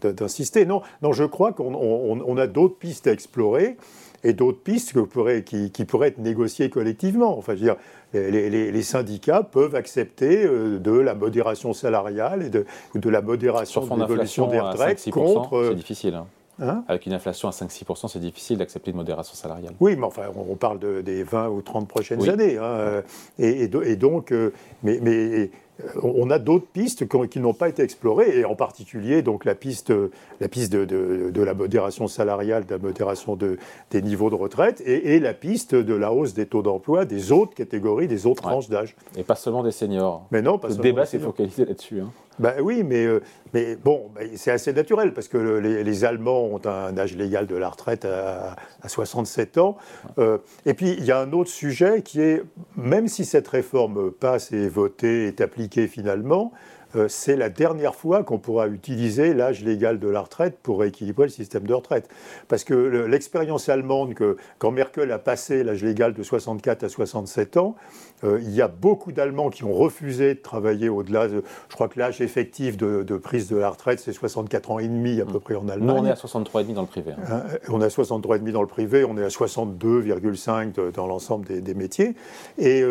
d'insister. 0.00 0.64
Non, 0.64 0.80
non, 1.02 1.12
je 1.12 1.24
crois 1.24 1.52
qu'on 1.52 2.36
a 2.38 2.46
d'autres 2.46 2.78
pistes 2.78 3.06
à 3.06 3.12
explorer 3.12 3.76
et 4.24 4.32
d'autres 4.32 4.60
pistes 4.60 4.94
qui, 5.44 5.70
qui, 5.70 5.84
pourraient 5.84 6.08
être 6.08 6.18
négociées 6.18 6.70
collectivement. 6.70 7.38
Enfin, 7.38 7.54
je 7.54 7.60
veux 7.60 7.64
dire, 7.64 7.76
les, 8.12 8.82
syndicats 8.82 9.42
peuvent 9.42 9.74
accepter 9.74 10.44
euh, 10.44 10.78
de 10.78 10.92
la 10.92 11.14
modération 11.14 11.72
salariale 11.72 12.42
et 12.42 12.50
de, 12.50 12.64
de 12.94 13.10
la 13.10 13.20
modération 13.22 13.86
de 13.86 14.00
l'évolution 14.00 14.46
des 14.48 14.60
retraites 14.60 15.10
contre. 15.10 15.66
C'est 15.68 15.74
difficile. 15.74 16.14
Hein. 16.14 16.26
Hein 16.60 16.84
Avec 16.88 17.06
une 17.06 17.12
inflation 17.12 17.48
à 17.48 17.52
5-6%, 17.52 18.08
c'est 18.08 18.18
difficile 18.18 18.58
d'accepter 18.58 18.90
une 18.90 18.96
modération 18.96 19.34
salariale. 19.34 19.74
Oui, 19.78 19.94
mais 19.96 20.04
enfin, 20.04 20.22
on 20.34 20.56
parle 20.56 20.80
de, 20.80 21.02
des 21.02 21.22
20 21.22 21.48
ou 21.50 21.62
30 21.62 21.86
prochaines 21.86 22.28
années. 22.28 22.58
Hein, 22.58 23.02
et, 23.38 23.62
et, 23.62 23.96
donc, 23.96 24.32
euh, 24.32 24.52
mais, 24.82 24.98
mais 25.00 25.14
euh, 25.14 25.50
on 26.02 26.30
a 26.30 26.38
d'autres 26.38 26.66
pistes 26.66 27.06
qui, 27.28 27.40
n'ont 27.40 27.54
pas 27.54 27.68
été 27.68 27.82
explorées, 27.82 28.38
et 28.38 28.44
en 28.44 28.54
particulier 28.54 29.22
donc 29.22 29.44
la 29.44 29.54
piste, 29.54 29.92
la 30.40 30.48
piste 30.48 30.72
de, 30.72 31.42
la 31.42 31.54
modération 31.54 32.08
salariale, 32.08 32.66
de 32.66 32.72
la 32.72 32.78
modération 32.78 33.36
des 33.36 34.02
niveaux 34.02 34.30
de 34.30 34.34
retraite, 34.34 34.82
et, 34.84 35.18
la 35.20 35.34
piste 35.34 35.74
de 35.74 35.94
la 35.94 36.12
hausse 36.12 36.34
des 36.34 36.46
taux 36.46 36.62
d'emploi 36.62 37.04
des 37.04 37.32
autres 37.32 37.54
catégories, 37.54 38.08
des 38.08 38.26
autres 38.26 38.42
tranches 38.42 38.68
d'âge. 38.68 38.96
Et 39.16 39.22
pas 39.22 39.34
seulement 39.34 39.62
des 39.62 39.72
seniors. 39.72 40.26
Mais 40.30 40.42
non, 40.42 40.58
pas 40.58 40.68
Le 40.68 40.76
débat 40.76 41.06
s'est 41.06 41.18
focalisé 41.18 41.64
là-dessus. 41.64 42.00
Hein. 42.00 42.10
Ben 42.38 42.54
oui, 42.60 42.82
mais, 42.84 43.04
euh, 43.04 43.20
mais 43.52 43.76
bon, 43.76 44.10
c'est 44.36 44.50
assez 44.50 44.72
naturel 44.72 45.12
parce 45.12 45.28
que 45.28 45.38
les, 45.38 46.04
Allemands 46.04 46.44
ont 46.44 46.60
un 46.66 46.96
âge 46.96 47.16
légal 47.16 47.46
de 47.46 47.56
la 47.56 47.68
retraite 47.68 48.04
à, 48.04 48.56
67 48.86 49.58
ans. 49.58 49.76
Euh, 50.18 50.38
et 50.64 50.74
puis, 50.74 50.94
il 50.98 51.04
y 51.04 51.10
a 51.10 51.18
un 51.18 51.32
autre 51.32 51.50
sujet 51.50 52.02
qui 52.02 52.20
est, 52.20 52.42
même 52.76 53.08
si 53.08 53.24
cette 53.24 53.48
réforme 53.48 54.12
passe 54.12 54.52
et 54.52 54.66
est 54.66 54.68
votée, 54.68 55.26
est 55.26 55.40
appliquée 55.40 55.88
finalement, 55.88 56.52
c'est 57.08 57.36
la 57.36 57.48
dernière 57.48 57.94
fois 57.94 58.24
qu'on 58.24 58.38
pourra 58.38 58.68
utiliser 58.68 59.34
l'âge 59.34 59.62
légal 59.62 59.98
de 59.98 60.08
la 60.08 60.20
retraite 60.20 60.58
pour 60.62 60.80
rééquilibrer 60.80 61.24
le 61.24 61.30
système 61.30 61.66
de 61.66 61.74
retraite. 61.74 62.08
Parce 62.48 62.64
que 62.64 62.74
l'expérience 62.74 63.68
allemande, 63.68 64.14
que 64.14 64.36
quand 64.58 64.70
Merkel 64.70 65.12
a 65.12 65.18
passé 65.18 65.64
l'âge 65.64 65.82
légal 65.82 66.14
de 66.14 66.22
64 66.22 66.84
à 66.84 66.88
67 66.88 67.56
ans, 67.56 67.76
euh, 68.24 68.40
il 68.42 68.54
y 68.54 68.62
a 68.62 68.68
beaucoup 68.68 69.12
d'Allemands 69.12 69.50
qui 69.50 69.64
ont 69.64 69.72
refusé 69.72 70.34
de 70.34 70.40
travailler 70.40 70.88
au-delà 70.88 71.28
de. 71.28 71.42
Je 71.68 71.74
crois 71.74 71.88
que 71.88 71.98
l'âge 71.98 72.20
effectif 72.20 72.76
de, 72.76 73.16
prise 73.16 73.48
de 73.48 73.56
la 73.56 73.70
retraite, 73.70 74.00
c'est 74.00 74.12
64 74.12 74.70
ans 74.70 74.78
et 74.78 74.88
demi 74.88 75.20
à 75.20 75.24
peu 75.24 75.40
près 75.40 75.54
en 75.54 75.68
Allemagne. 75.68 75.96
Nous, 75.96 76.02
on 76.02 76.06
est 76.06 76.10
à 76.10 76.14
63,5 76.14 76.74
dans 76.74 76.82
le 76.82 76.88
privé. 76.88 77.12
Hein. 77.12 77.42
Euh, 77.52 77.58
on 77.68 77.80
est 77.80 77.84
à 77.84 77.88
63,5 77.88 78.50
dans 78.50 78.60
le 78.60 78.66
privé, 78.66 79.04
on 79.04 79.16
est 79.16 79.24
à 79.24 79.28
62,5 79.28 80.92
dans 80.92 81.06
l'ensemble 81.06 81.46
des, 81.46 81.74
métiers. 81.74 82.14
Et, 82.58 82.82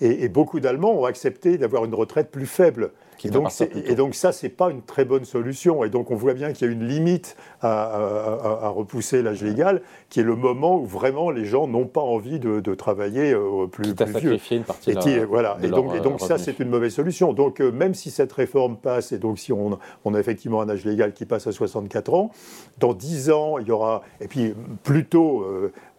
et 0.00 0.28
beaucoup 0.28 0.60
d'Allemands 0.60 0.92
ont 0.92 1.04
accepté 1.04 1.56
d'avoir 1.56 1.84
une 1.84 1.94
retraite 1.94 2.30
plus 2.30 2.46
faible. 2.46 2.90
Et 3.22 3.30
donc, 3.30 3.48
et 3.86 3.94
donc, 3.94 4.14
ça, 4.14 4.32
c'est 4.32 4.48
pas 4.48 4.70
une 4.70 4.82
très 4.82 5.04
bonne 5.04 5.24
solution. 5.24 5.84
Et 5.84 5.90
donc 5.90 6.10
on 6.10 6.16
voit 6.16 6.34
bien 6.34 6.52
qu'il 6.52 6.66
y 6.66 6.70
a 6.70 6.72
une 6.72 6.86
limite 6.86 7.36
à, 7.60 8.68
repousser 8.68 9.22
l'âge 9.22 9.42
légal, 9.42 9.82
qui 10.10 10.20
est 10.20 10.24
le 10.24 10.36
moment 10.36 10.76
où 10.76 10.84
vraiment 10.84 11.30
les 11.30 11.44
gens 11.44 11.66
n'ont 11.66 11.86
pas 11.86 12.00
envie 12.00 12.38
de, 12.38 12.74
travailler 12.74 13.32
euh, 13.32 13.66
plus, 13.66 13.94
plus 13.94 14.18
vieux. 14.18 14.38
Une 14.50 14.64
partie 14.64 14.90
et, 14.90 14.96
qui, 14.96 15.18
voilà. 15.20 15.56
et 15.62 15.68
donc, 15.68 15.94
et 15.94 16.00
donc 16.00 16.20
ça, 16.20 16.38
c'est 16.38 16.58
une 16.58 16.68
mauvaise 16.68 16.92
solution. 16.92 17.32
Donc 17.32 17.60
euh, 17.60 17.70
même 17.70 17.94
si 17.94 18.10
cette 18.10 18.32
réforme 18.32 18.76
passe, 18.76 19.12
et 19.12 19.18
donc 19.18 19.38
si 19.38 19.52
on, 19.52 19.78
on, 20.04 20.14
a 20.14 20.20
effectivement 20.20 20.60
un 20.60 20.68
âge 20.68 20.84
légal 20.84 21.12
qui 21.12 21.24
passe 21.24 21.46
à 21.46 21.52
64 21.52 22.14
ans, 22.14 22.30
dans 22.78 22.94
10 22.94 23.30
ans, 23.30 23.58
il 23.58 23.68
y 23.68 23.70
aura, 23.70 24.02
et 24.20 24.28
puis 24.28 24.54
plutôt 24.82 25.44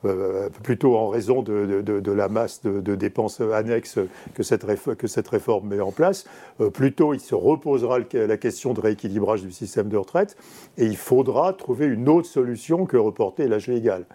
euh, 0.05 0.49
plutôt 0.63 0.95
en 0.95 1.09
raison 1.09 1.41
de, 1.41 2.11
la 2.11 2.29
masse 2.29 2.61
de, 2.63 2.95
dépenses 2.95 3.41
annexes 3.41 3.99
que 4.33 4.43
cette, 4.43 4.65
que 4.97 5.07
cette, 5.07 5.27
réforme 5.27 5.69
met 5.69 5.81
en 5.81 5.91
place. 5.91 6.25
Euh, 6.61 6.69
plutôt, 6.69 7.13
il 7.13 7.19
se 7.19 7.35
reposera 7.35 7.99
la 8.13 8.37
question 8.37 8.73
de 8.73 8.81
rééquilibrage 8.81 9.41
du 9.41 9.51
système 9.51 9.89
de 9.89 9.97
retraite 9.97 10.37
et 10.77 10.85
il 10.85 10.97
faudra 10.97 11.53
trouver 11.53 11.85
une 11.85 12.09
autre 12.09 12.27
solution 12.27 12.85
que 12.85 12.97
reporter 12.97 13.47
l'âge 13.47 13.67
légal. 13.67 14.05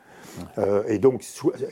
Euh, 0.59 0.85
et, 0.87 0.99
donc, 0.99 1.25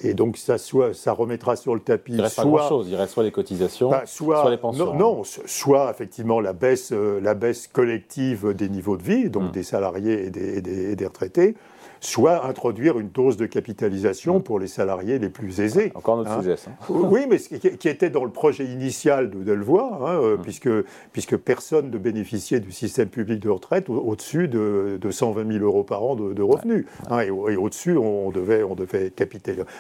et 0.03 0.15
donc 0.15 0.37
ça, 0.37 0.59
soit, 0.59 0.93
ça 0.93 1.13
remettra 1.13 1.55
sur 1.55 1.75
le 1.75 1.81
tapis. 1.81 2.15
Il 2.15 2.21
reste 2.21 2.41
soit, 2.41 2.69
pas. 2.69 2.81
Il 2.87 2.97
reste 2.97 3.13
soit 3.13 3.23
les 3.23 3.31
cotisations, 3.31 3.91
bah, 3.91 4.03
soit, 4.05 4.51
les 4.51 4.57
pensions. 4.57 4.95
Non, 4.95 5.23
soit 5.25 5.91
effectivement 5.91 6.41
la 6.41 6.53
baisse, 6.53 6.93
la 6.93 7.35
baisse 7.35 7.69
collective 7.69 8.53
des 8.55 8.69
niveaux 8.69 8.97
de 8.97 9.03
vie, 9.03 9.31
donc 9.31 9.45
hum. 9.45 9.51
des 9.53 9.63
salariés 9.63 10.27
et 10.27 10.31
des, 10.31 10.91
et 10.91 10.97
des 10.97 11.07
retraités, 11.07 11.55
soit 12.01 12.47
introduire 12.47 12.99
une 12.99 13.09
dose 13.09 13.37
de 13.37 13.47
capitalisation 13.47 14.41
pour 14.41 14.59
les 14.59 14.67
salariés 14.67 15.19
les 15.19 15.29
plus 15.29 15.61
aisés. 15.61 15.93
Encore 15.95 16.17
notre 16.17 16.31
hein. 16.31 16.41
sujet, 16.41 16.57
ça. 16.57 16.71
Oui, 16.89 17.27
mais 17.29 17.39
qui 17.39 17.89
était 17.89 18.11
dans 18.11 18.25
le 18.25 18.31
projet 18.31 18.65
initial 18.65 19.31
de 19.31 19.43
Delvoye, 19.43 19.83
hein, 19.83 20.21
euh, 20.21 20.35
hum. 20.35 20.43
puisque, 20.43 20.71
puisque 21.13 21.37
personne 21.37 21.91
ne 21.91 21.99
bénéficiait 21.99 22.61
du 22.61 22.73
système 22.73 23.09
public 23.09 23.41
de 23.41 23.51
retraite 23.51 23.89
au-dessus 23.89 24.49
de, 24.49 24.99
de, 25.01 25.11
120 25.11 25.53
000 25.53 25.65
euros 25.65 25.85
par 25.85 26.03
an 26.03 26.15
de, 26.17 26.43
revenus. 26.43 26.87
Hein, 27.11 27.21
et, 27.21 27.31
au-dessus, 27.31 27.97
on 27.97 28.31
devait, 28.31 28.63
on 28.63 28.75
devait 28.75 29.13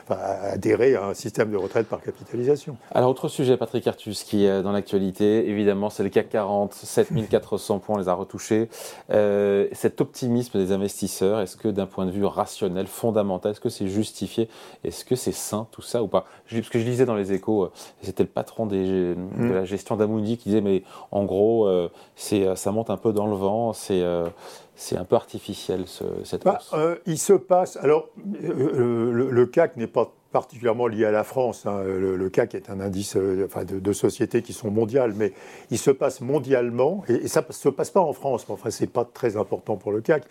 adhérer 0.09 0.95
à 0.97 1.07
un 1.07 1.15
système 1.15 1.51
de 1.51 1.57
retraite 1.57 1.87
par 1.87 2.01
capitalisation. 2.01 2.77
Alors, 2.93 3.11
autre 3.11 3.29
sujet, 3.29 3.57
Patrick 3.57 3.87
Artus, 3.87 4.25
qui 4.25 4.45
est 4.45 4.63
dans 4.63 4.73
l'actualité, 4.73 5.49
évidemment, 5.49 5.91
c'est 5.91 6.03
le 6.03 6.09
CAC 6.09 6.29
40, 6.29 6.75
7400 6.75 7.79
points, 7.79 7.97
on 7.97 7.99
les 7.99 8.09
a 8.09 8.15
retouchés. 8.15 8.69
Euh, 9.11 9.67
cet 9.73 10.01
optimisme 10.01 10.59
des 10.59 10.73
investisseurs, 10.73 11.41
est-ce 11.41 11.57
que 11.57 11.69
d'un 11.69 11.87
point 11.87 12.07
de 12.07 12.08
vue 12.11 12.25
rationnel, 12.25 12.87
fondamental 12.87 13.53
Est-ce 13.53 13.61
que 13.61 13.69
c'est 13.69 13.89
justifié 13.89 14.49
Est-ce 14.85 15.05
que 15.05 15.17
c'est 15.17 15.33
sain 15.33 15.67
tout 15.71 15.83
ça 15.83 16.03
ou 16.03 16.09
pas? 16.09 16.27
Parce 16.51 16.69
que 16.69 16.79
je 16.79 16.85
lisais 16.85 17.07
dans 17.07 17.15
les 17.15 17.33
échos, 17.33 17.65
euh, 17.65 17.73
c'était 18.03 18.23
le 18.23 18.29
patron 18.29 18.67
de 18.67 19.15
mm. 19.17 19.53
la 19.53 19.65
gestion 19.65 19.97
d'Amundi 19.97 20.39
qui 20.39 20.51
disait 20.51 20.61
mais 20.61 20.83
en 21.11 21.25
gros, 21.25 21.67
euh, 21.67 21.91
c'est 22.17 22.47
euh, 22.47 22.55
ça 22.55 22.73
monte 22.73 22.91
un 22.91 22.97
peu 22.97 23.13
dans 23.13 23.27
le 23.27 23.37
vent, 23.37 23.73
c'est 23.73 24.03
c'est 24.75 24.97
un 24.97 25.05
peu 25.05 25.17
artificiel 25.17 25.85
cette 26.23 26.45
bah, 26.45 26.61
il 27.05 27.19
se 27.19 27.33
passe. 27.33 27.77
Alors, 27.79 28.09
le, 28.41 29.47
CAC 29.47 29.77
n'est 29.77 29.89
pas 29.89 30.13
particulièrement 30.33 30.87
lié 30.87 31.05
à 31.05 31.11
la 31.11 31.25
France. 31.25 31.67
Hein. 31.67 31.83
Le, 31.85 32.29
CAC 32.29 32.55
est 32.55 32.71
un 32.71 32.81
indice 32.81 33.17
enfin, 33.45 33.65
de, 33.65 33.93
sociétés 33.93 34.43
qui 34.43 34.53
sont 34.53 34.71
mondiales, 34.71 35.15
mais 35.17 35.33
il 35.71 35.79
se 35.79 35.91
passe 35.91 36.21
mondialement, 36.21 37.03
et, 37.09 37.29
ça 37.29 37.45
ne 37.47 37.53
se 37.53 37.69
passe 37.69 37.91
pas 37.91 38.01
en 38.01 38.13
France, 38.13 38.47
mais 38.49 38.55
enfin, 38.55 38.71
ce 38.71 38.83
n'est 38.83 38.91
pas 38.91 39.05
très 39.05 39.37
important 39.37 39.77
pour 39.77 39.93
le 39.93 40.01
CAC. 40.01 40.25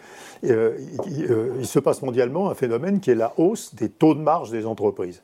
il, 0.44 1.66
se 1.66 1.80
passe 1.80 2.01
mondialement 2.01 2.50
un 2.50 2.56
phénomène 2.56 3.00
qui 3.00 3.12
est 3.12 3.16
la 3.16 3.34
hausse 3.38 3.75
des 3.75 3.89
taux 3.89 4.13
de 4.13 4.22
marge 4.22 4.51
des 4.51 4.66
entreprises. 4.66 5.22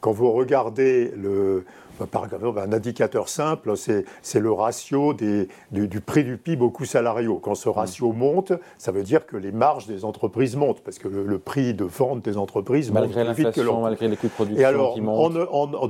Quand 0.00 0.12
vous 0.12 0.30
regardez 0.32 1.12
le, 1.16 1.64
par 2.10 2.24
exemple, 2.24 2.58
un 2.58 2.72
indicateur 2.72 3.28
simple, 3.28 3.74
c'est 3.76 4.40
le 4.40 4.52
ratio 4.52 5.14
des, 5.14 5.48
du, 5.70 6.00
prix 6.00 6.24
du 6.24 6.36
PIB 6.36 6.62
aux 6.62 6.70
coûts 6.70 6.84
salariaux. 6.84 7.38
Quand 7.42 7.54
ce 7.54 7.68
ratio 7.68 8.12
mm. 8.12 8.16
monte, 8.16 8.52
ça 8.78 8.92
veut 8.92 9.02
dire 9.02 9.26
que 9.26 9.36
les 9.36 9.52
marges 9.52 9.86
des 9.86 10.04
entreprises 10.04 10.56
montent, 10.56 10.80
parce 10.80 10.98
que 10.98 11.08
le, 11.08 11.38
prix 11.38 11.74
de 11.74 11.84
vente 11.84 12.22
des 12.24 12.36
entreprises 12.36 12.90
malgré 12.90 13.24
monte 13.24 13.34
plus 13.34 13.44
vite 13.44 13.54
que 13.54 13.82
Malgré 13.82 14.08
les 14.08 14.16
coûts 14.16 14.28
de 14.28 14.32
production 14.32 14.62
Et 14.62 14.64
alors, 14.64 14.94
qui 14.94 15.00
montent. 15.00 15.34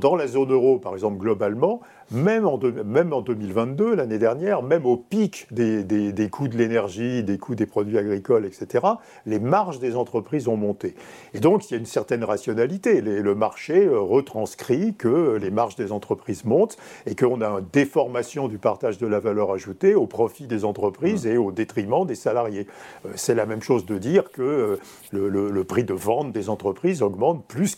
dans 0.00 0.16
la 0.16 0.26
zone 0.26 0.52
euro, 0.52 0.78
par 0.78 0.94
exemple, 0.94 1.18
globalement, 1.18 1.80
même 2.12 2.46
en, 2.46 2.58
même 2.84 3.12
en 3.12 3.20
2022, 3.20 3.94
l'année 3.94 4.18
dernière, 4.18 4.62
même 4.62 4.86
au 4.86 4.96
pic 4.96 5.46
des, 5.50 6.28
coûts 6.30 6.48
de 6.48 6.56
l'énergie, 6.56 7.22
des 7.22 7.38
coûts 7.38 7.54
des 7.54 7.66
produits 7.66 7.98
agricoles, 7.98 8.46
etc., 8.46 8.86
les 9.26 9.38
marges 9.38 9.78
des 9.78 9.96
entreprises 9.96 10.48
ont 10.48 10.56
monté. 10.56 10.94
Et 11.34 11.40
donc, 11.40 11.68
il 11.70 11.74
y 11.74 11.76
a 11.76 11.80
une 11.80 11.86
certaine 11.86 12.24
rationalité. 12.24 13.00
le 13.00 13.34
marché 13.34 13.86
euh, 13.86 13.98
retranscrit 13.98 14.94
que 14.94 15.38
les 15.40 15.50
marges 15.50 15.76
des 15.76 15.92
entreprises 15.92 16.44
montent 16.44 16.76
et 17.06 17.14
qu'on 17.14 17.40
a 17.40 17.48
une 17.48 17.66
déformation 17.72 18.48
du 18.48 18.58
partage 18.58 18.98
de 18.98 19.06
la 19.06 19.20
valeur 19.20 19.52
ajoutée 19.52 19.94
au 19.94 20.06
profit 20.06 20.46
des 20.46 20.64
entreprises 20.64 21.26
et 21.26 21.36
au 21.36 21.52
détriment 21.52 22.06
des 22.06 22.14
salariés. 22.14 22.66
Euh, 23.06 23.10
c'est 23.14 23.34
la 23.34 23.46
même 23.46 23.62
chose 23.62 23.86
de 23.86 23.98
dire 23.98 24.30
que 24.30 24.42
euh, 24.42 24.76
le, 25.12 25.64
prix 25.64 25.84
de 25.84 25.94
vente 25.94 26.32
des 26.32 26.48
entreprises 26.48 27.02
augmente 27.02 27.46
plus 27.46 27.76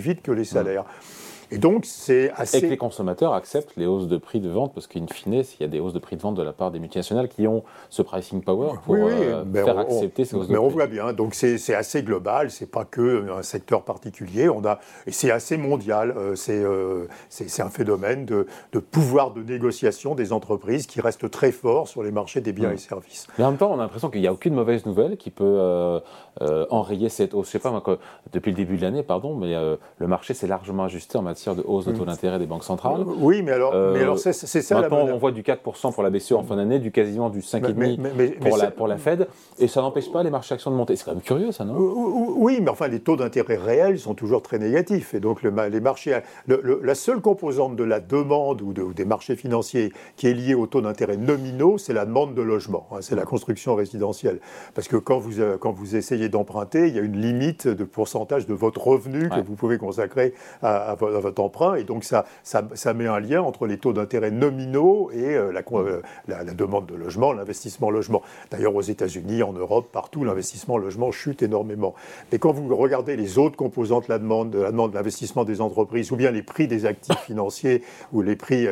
vite 0.00 0.22
que 0.22 0.32
les 0.32 0.44
salaires. 0.44 0.84
Et 1.50 1.58
donc, 1.58 1.84
c'est 1.84 2.30
assez. 2.32 2.58
Et 2.58 2.62
que 2.62 2.66
les 2.66 2.76
consommateurs 2.76 3.32
acceptent 3.32 3.76
les 3.76 3.86
hausses 3.86 4.08
de 4.08 4.16
prix 4.16 4.40
de 4.40 4.48
vente, 4.48 4.74
parce 4.74 4.86
qu'in 4.86 5.06
fine, 5.06 5.42
s'il 5.42 5.60
y 5.60 5.64
a 5.64 5.68
des 5.68 5.80
hausses 5.80 5.92
de 5.92 5.98
prix 5.98 6.16
de 6.16 6.22
vente 6.22 6.34
de 6.34 6.42
la 6.42 6.52
part 6.52 6.70
des 6.70 6.78
multinationales 6.78 7.28
qui 7.28 7.46
ont 7.46 7.62
ce 7.88 8.02
pricing 8.02 8.42
power 8.42 8.72
pour 8.84 8.96
euh, 8.96 9.44
faire 9.52 9.78
accepter 9.78 10.24
ces 10.24 10.34
hausses 10.34 10.48
de 10.48 10.54
prix. 10.54 10.60
Mais 10.60 10.66
on 10.66 10.68
voit 10.68 10.86
bien, 10.86 11.12
donc 11.12 11.34
c'est 11.34 11.74
assez 11.74 12.02
global, 12.02 12.50
c'est 12.50 12.70
pas 12.70 12.84
que 12.84 13.30
un 13.30 13.42
secteur 13.42 13.82
particulier, 13.82 14.48
on 14.48 14.64
a, 14.64 14.80
et 15.06 15.12
c'est 15.12 15.30
assez 15.30 15.56
mondial, 15.56 16.14
euh, 16.16 16.34
euh, 16.48 17.06
c'est 17.28 17.62
un 17.62 17.70
phénomène 17.70 18.24
de, 18.24 18.46
de, 18.72 18.78
pouvoir 18.78 19.32
de 19.32 19.42
négociation 19.42 20.14
des 20.14 20.32
entreprises 20.32 20.86
qui 20.86 21.00
reste 21.00 21.30
très 21.30 21.52
fort 21.52 21.86
sur 21.86 22.02
les 22.02 22.10
marchés 22.10 22.40
des 22.40 22.52
biens 22.52 22.70
mm. 22.70 22.74
et 22.74 22.78
services. 22.78 23.26
Mais 23.38 23.44
en 23.44 23.50
même 23.50 23.58
temps, 23.58 23.70
on 23.70 23.78
a 23.78 23.82
l'impression 23.82 24.10
qu'il 24.10 24.20
n'y 24.20 24.26
a 24.26 24.32
aucune 24.32 24.54
mauvaise 24.54 24.84
nouvelle 24.86 25.16
qui 25.16 25.30
peut 25.30 26.00
enrayer 26.70 27.08
cette 27.08 27.34
hausse. 27.34 27.46
Je 27.46 27.52
sais 27.52 27.58
pas, 27.58 27.70
moi, 27.70 27.82
depuis 28.32 28.50
le 28.50 28.56
début 28.56 28.76
de 28.76 28.82
l'année, 28.82 29.02
pardon, 29.02 29.36
mais 29.36 29.54
le 29.54 30.06
marché 30.06 30.34
s'est 30.34 30.46
largement 30.46 30.84
ajusté 30.84 31.18
en 31.18 31.22
matière 31.22 31.35
de 31.36 31.62
hausse 31.66 31.86
de 31.86 31.92
taux 31.92 32.02
mm. 32.02 32.06
d'intérêt 32.06 32.38
des 32.38 32.46
banques 32.46 32.64
centrales. 32.64 33.04
Oui, 33.18 33.42
mais 33.42 33.52
alors, 33.52 33.74
mais 33.92 34.00
alors 34.00 34.18
c'est, 34.18 34.32
ça 34.32 34.80
Maintenant, 34.80 35.06
on 35.12 35.18
voit 35.18 35.32
du 35.32 35.42
4% 35.42 35.92
pour 35.92 36.02
la 36.02 36.10
BCE 36.10 36.32
en 36.32 36.42
fin 36.42 36.56
d'année, 36.56 36.78
du 36.78 36.90
quasiment 36.90 37.30
du 37.30 37.40
5,5% 37.40 38.38
pour, 38.38 38.56
la, 38.56 38.70
pour 38.70 38.88
la 38.88 38.98
Fed, 38.98 39.28
et 39.58 39.68
ça 39.68 39.80
n'empêche 39.80 40.10
pas 40.10 40.22
les 40.22 40.30
marchés 40.30 40.54
actions 40.54 40.70
de 40.70 40.76
monter. 40.76 40.96
C'est 40.96 41.04
quand 41.04 41.12
même 41.12 41.20
curieux, 41.20 41.52
ça, 41.52 41.64
non? 41.64 41.74
Oui, 41.76 42.58
mais 42.60 42.70
enfin, 42.70 42.88
les 42.88 43.00
taux 43.00 43.16
d'intérêt 43.16 43.56
réels 43.56 43.98
sont 43.98 44.14
toujours 44.14 44.42
très 44.42 44.58
négatifs. 44.58 45.14
Et 45.14 45.20
donc, 45.20 45.42
le, 45.42 45.52
les 45.68 45.80
marchés. 45.80 46.18
la 46.46 46.94
seule 46.94 47.20
composante 47.20 47.76
de 47.76 47.84
la 47.84 48.00
demande 48.00 48.62
ou, 48.62 48.72
des 48.72 49.04
marchés 49.04 49.36
financiers 49.36 49.92
qui 50.16 50.28
est 50.28 50.34
liée 50.34 50.54
aux 50.54 50.66
taux 50.66 50.80
d'intérêt 50.80 51.16
nominaux, 51.16 51.78
c'est 51.78 51.92
la 51.92 52.04
demande 52.04 52.34
de 52.34 52.42
logement. 52.42 52.86
Hein, 52.92 52.98
c'est 53.00 53.16
la 53.16 53.24
construction 53.24 53.74
résidentielle. 53.74 54.40
Parce 54.74 54.88
que 54.88 54.96
quand 54.96 55.18
vous, 55.18 55.40
euh, 55.40 55.56
quand 55.58 55.72
vous 55.72 55.96
essayez 55.96 56.28
d'emprunter, 56.28 56.88
il 56.88 56.94
y 56.94 56.98
a 56.98 57.02
une 57.02 57.20
limite 57.20 57.68
de 57.68 57.84
pourcentage 57.84 58.46
de 58.46 58.54
votre 58.54 58.86
revenu 58.86 59.28
que 59.28 59.40
vous 59.40 59.54
pouvez 59.54 59.78
consacrer 59.78 60.34
à, 60.62 60.92
à, 60.92 60.92
à 60.92 61.25
votre 61.26 61.42
emprunt, 61.42 61.74
et 61.74 61.84
donc 61.84 62.04
ça, 62.04 62.24
met 62.94 63.06
un 63.06 63.20
lien 63.20 63.42
entre 63.42 63.66
les 63.66 63.78
taux 63.78 63.92
d'intérêt 63.92 64.30
nominaux 64.30 65.10
et 65.12 65.36
euh, 65.36 65.52
euh, 65.72 66.02
la, 66.28 66.44
demande 66.44 66.86
de 66.86 66.94
logement, 66.94 67.32
l'investissement 67.32 67.90
logement. 67.90 68.22
D'ailleurs, 68.50 68.74
aux 68.74 68.82
États-Unis, 68.82 69.42
en 69.42 69.52
Europe, 69.52 69.88
partout, 69.92 70.24
l'investissement 70.24 70.78
logement 70.78 71.10
chute 71.10 71.42
énormément. 71.42 71.94
Mais 72.30 72.38
quand 72.38 72.52
vous 72.52 72.74
regardez 72.76 73.16
les 73.16 73.38
autres 73.38 73.56
composantes 73.56 74.08
la 74.08 74.18
demande, 74.18 74.50
de 74.50 74.60
la 74.60 74.70
demande 74.70 74.92
de 74.92 74.96
l'investissement 74.96 75.44
des 75.44 75.60
entreprises, 75.60 76.12
ou 76.12 76.16
bien 76.16 76.30
les 76.30 76.42
prix 76.42 76.68
des 76.68 76.86
actifs 76.86 77.18
financiers, 77.20 77.82
ou 78.12 78.22
les 78.22 78.36
prix, 78.36 78.66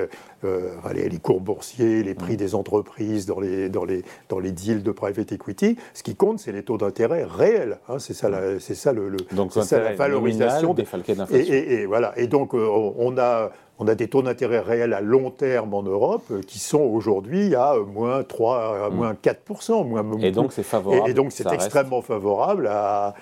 euh, 0.45 0.71
les, 0.93 1.09
les, 1.09 1.19
cours 1.19 1.41
boursiers, 1.41 2.03
les 2.03 2.15
prix 2.15 2.37
des 2.37 2.55
entreprises 2.55 3.27
dans 3.27 3.41
les, 3.41 3.69
dans, 3.69 3.85
les, 3.85 4.03
dans 4.29 4.39
les 4.39 4.53
deals 4.53 4.83
de 4.83 4.91
private 4.91 5.33
equity, 5.33 5.77
ce 5.93 6.03
qui 6.03 6.15
compte, 6.15 6.39
c'est 6.39 6.53
les 6.53 6.63
taux 6.63 6.79
d'intérêt 6.79 7.25
réels. 7.25 7.79
Hein, 7.89 7.99
c'est 7.99 8.15
ça, 8.15 8.31
c'est 8.61 8.75
ça 8.75 8.93
le, 8.93 9.17
donc, 9.33 9.53
ça, 9.53 9.81
la 9.81 9.95
valorisation 9.95 10.75
des 10.75 10.85
et, 11.31 11.37
et, 11.37 11.73
et, 11.75 11.87
voilà. 11.87 12.13
Et 12.17 12.27
donc 12.27 12.55
euh, 12.55 12.67
on 12.97 13.17
a, 13.19 13.51
on 13.79 13.89
a 13.89 13.95
des 13.95 14.09
taux 14.09 14.23
d'intérêt 14.23 14.61
réels 14.61 14.93
à 14.95 15.01
long 15.01 15.31
terme 15.31 15.75
en 15.75 15.83
Europe 15.83 16.25
euh, 16.31 16.41
qui 16.47 16.59
sont 16.61 16.81
aujourd'hui 16.81 17.55
à 17.57 17.75
euh, 17.75 17.85
moins 17.85 18.23
3, 18.23 18.87
à 18.87 18.91
mm. 18.91 18.95
moins 18.95 19.15
4%. 19.15 19.87
Moins, 19.87 20.05
et 20.21 20.31
donc, 20.31 20.53
c'est 20.53 20.63
favorable. 20.63 21.11
Et, 21.11 21.15
donc, 21.15 21.33
c'est 21.33 21.51
extrêmement 21.53 22.03
favorable 22.03 22.69
à, 22.69 23.15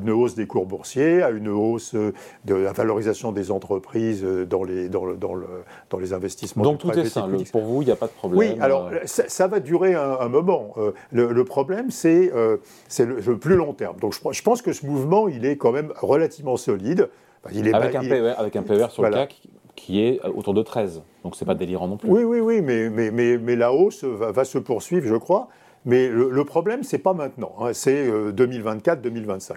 une 0.00 0.10
hausse 0.10 0.34
des 0.34 0.46
cours 0.46 0.66
boursiers, 0.66 1.22
à 1.22 1.30
une 1.30 1.48
hausse 1.48 1.94
de 1.94 2.54
la 2.54 2.72
valorisation 2.72 3.32
des 3.32 3.50
entreprises 3.50 4.24
dans 4.24 4.64
les, 4.64 4.88
dans 4.88 5.04
le, 5.04 5.16
dans 5.16 5.34
le, 5.34 5.46
dans 5.90 5.98
les 5.98 6.12
investissements. 6.12 6.64
Donc, 6.64 6.78
tout 6.78 6.90
est 6.92 7.04
simple. 7.04 7.36
Pour 7.52 7.62
vous, 7.62 7.82
il 7.82 7.86
n'y 7.86 7.92
a 7.92 7.96
pas 7.96 8.06
de 8.06 8.12
problème. 8.12 8.38
Oui, 8.38 8.56
alors, 8.60 8.90
ça, 9.04 9.46
va 9.46 9.60
durer 9.60 9.94
un, 9.94 10.28
moment. 10.28 10.74
Le, 11.12 11.44
problème, 11.44 11.90
c'est 11.90 12.30
le, 12.32 13.38
plus 13.38 13.56
long 13.56 13.74
terme. 13.74 13.98
Donc, 14.00 14.14
je, 14.14 14.20
je 14.32 14.42
pense 14.42 14.62
que 14.62 14.72
ce 14.72 14.86
mouvement, 14.86 15.28
il 15.28 15.44
est 15.44 15.56
quand 15.56 15.72
même 15.72 15.92
relativement 16.00 16.56
solide 16.56 17.08
avec, 17.44 17.94
un 17.94 18.00
PER, 18.00 18.34
avec 18.36 18.56
un 18.56 18.62
PER 18.62 18.86
sur 18.90 19.02
le 19.02 19.10
CAC 19.10 19.42
qui 19.78 20.00
est 20.00 20.20
autour 20.24 20.54
de 20.54 20.62
13. 20.62 21.02
Donc 21.22 21.36
c'est 21.36 21.44
pas 21.44 21.54
délirant 21.54 21.88
non 21.88 21.96
plus. 21.96 22.10
Oui, 22.10 22.24
oui, 22.24 22.40
oui, 22.40 22.60
mais, 22.60 22.90
mais, 22.90 23.38
mais 23.38 23.56
la 23.56 23.72
hausse 23.72 24.04
va, 24.04 24.44
se 24.44 24.58
poursuivre, 24.58 25.06
je 25.06 25.16
crois. 25.16 25.48
Mais 25.84 26.08
le, 26.08 26.30
le 26.30 26.44
problème, 26.44 26.82
c'est 26.82 26.98
pas 26.98 27.14
maintenant, 27.14 27.54
hein, 27.60 27.72
c'est 27.72 28.08
2024-2025. 28.08 29.52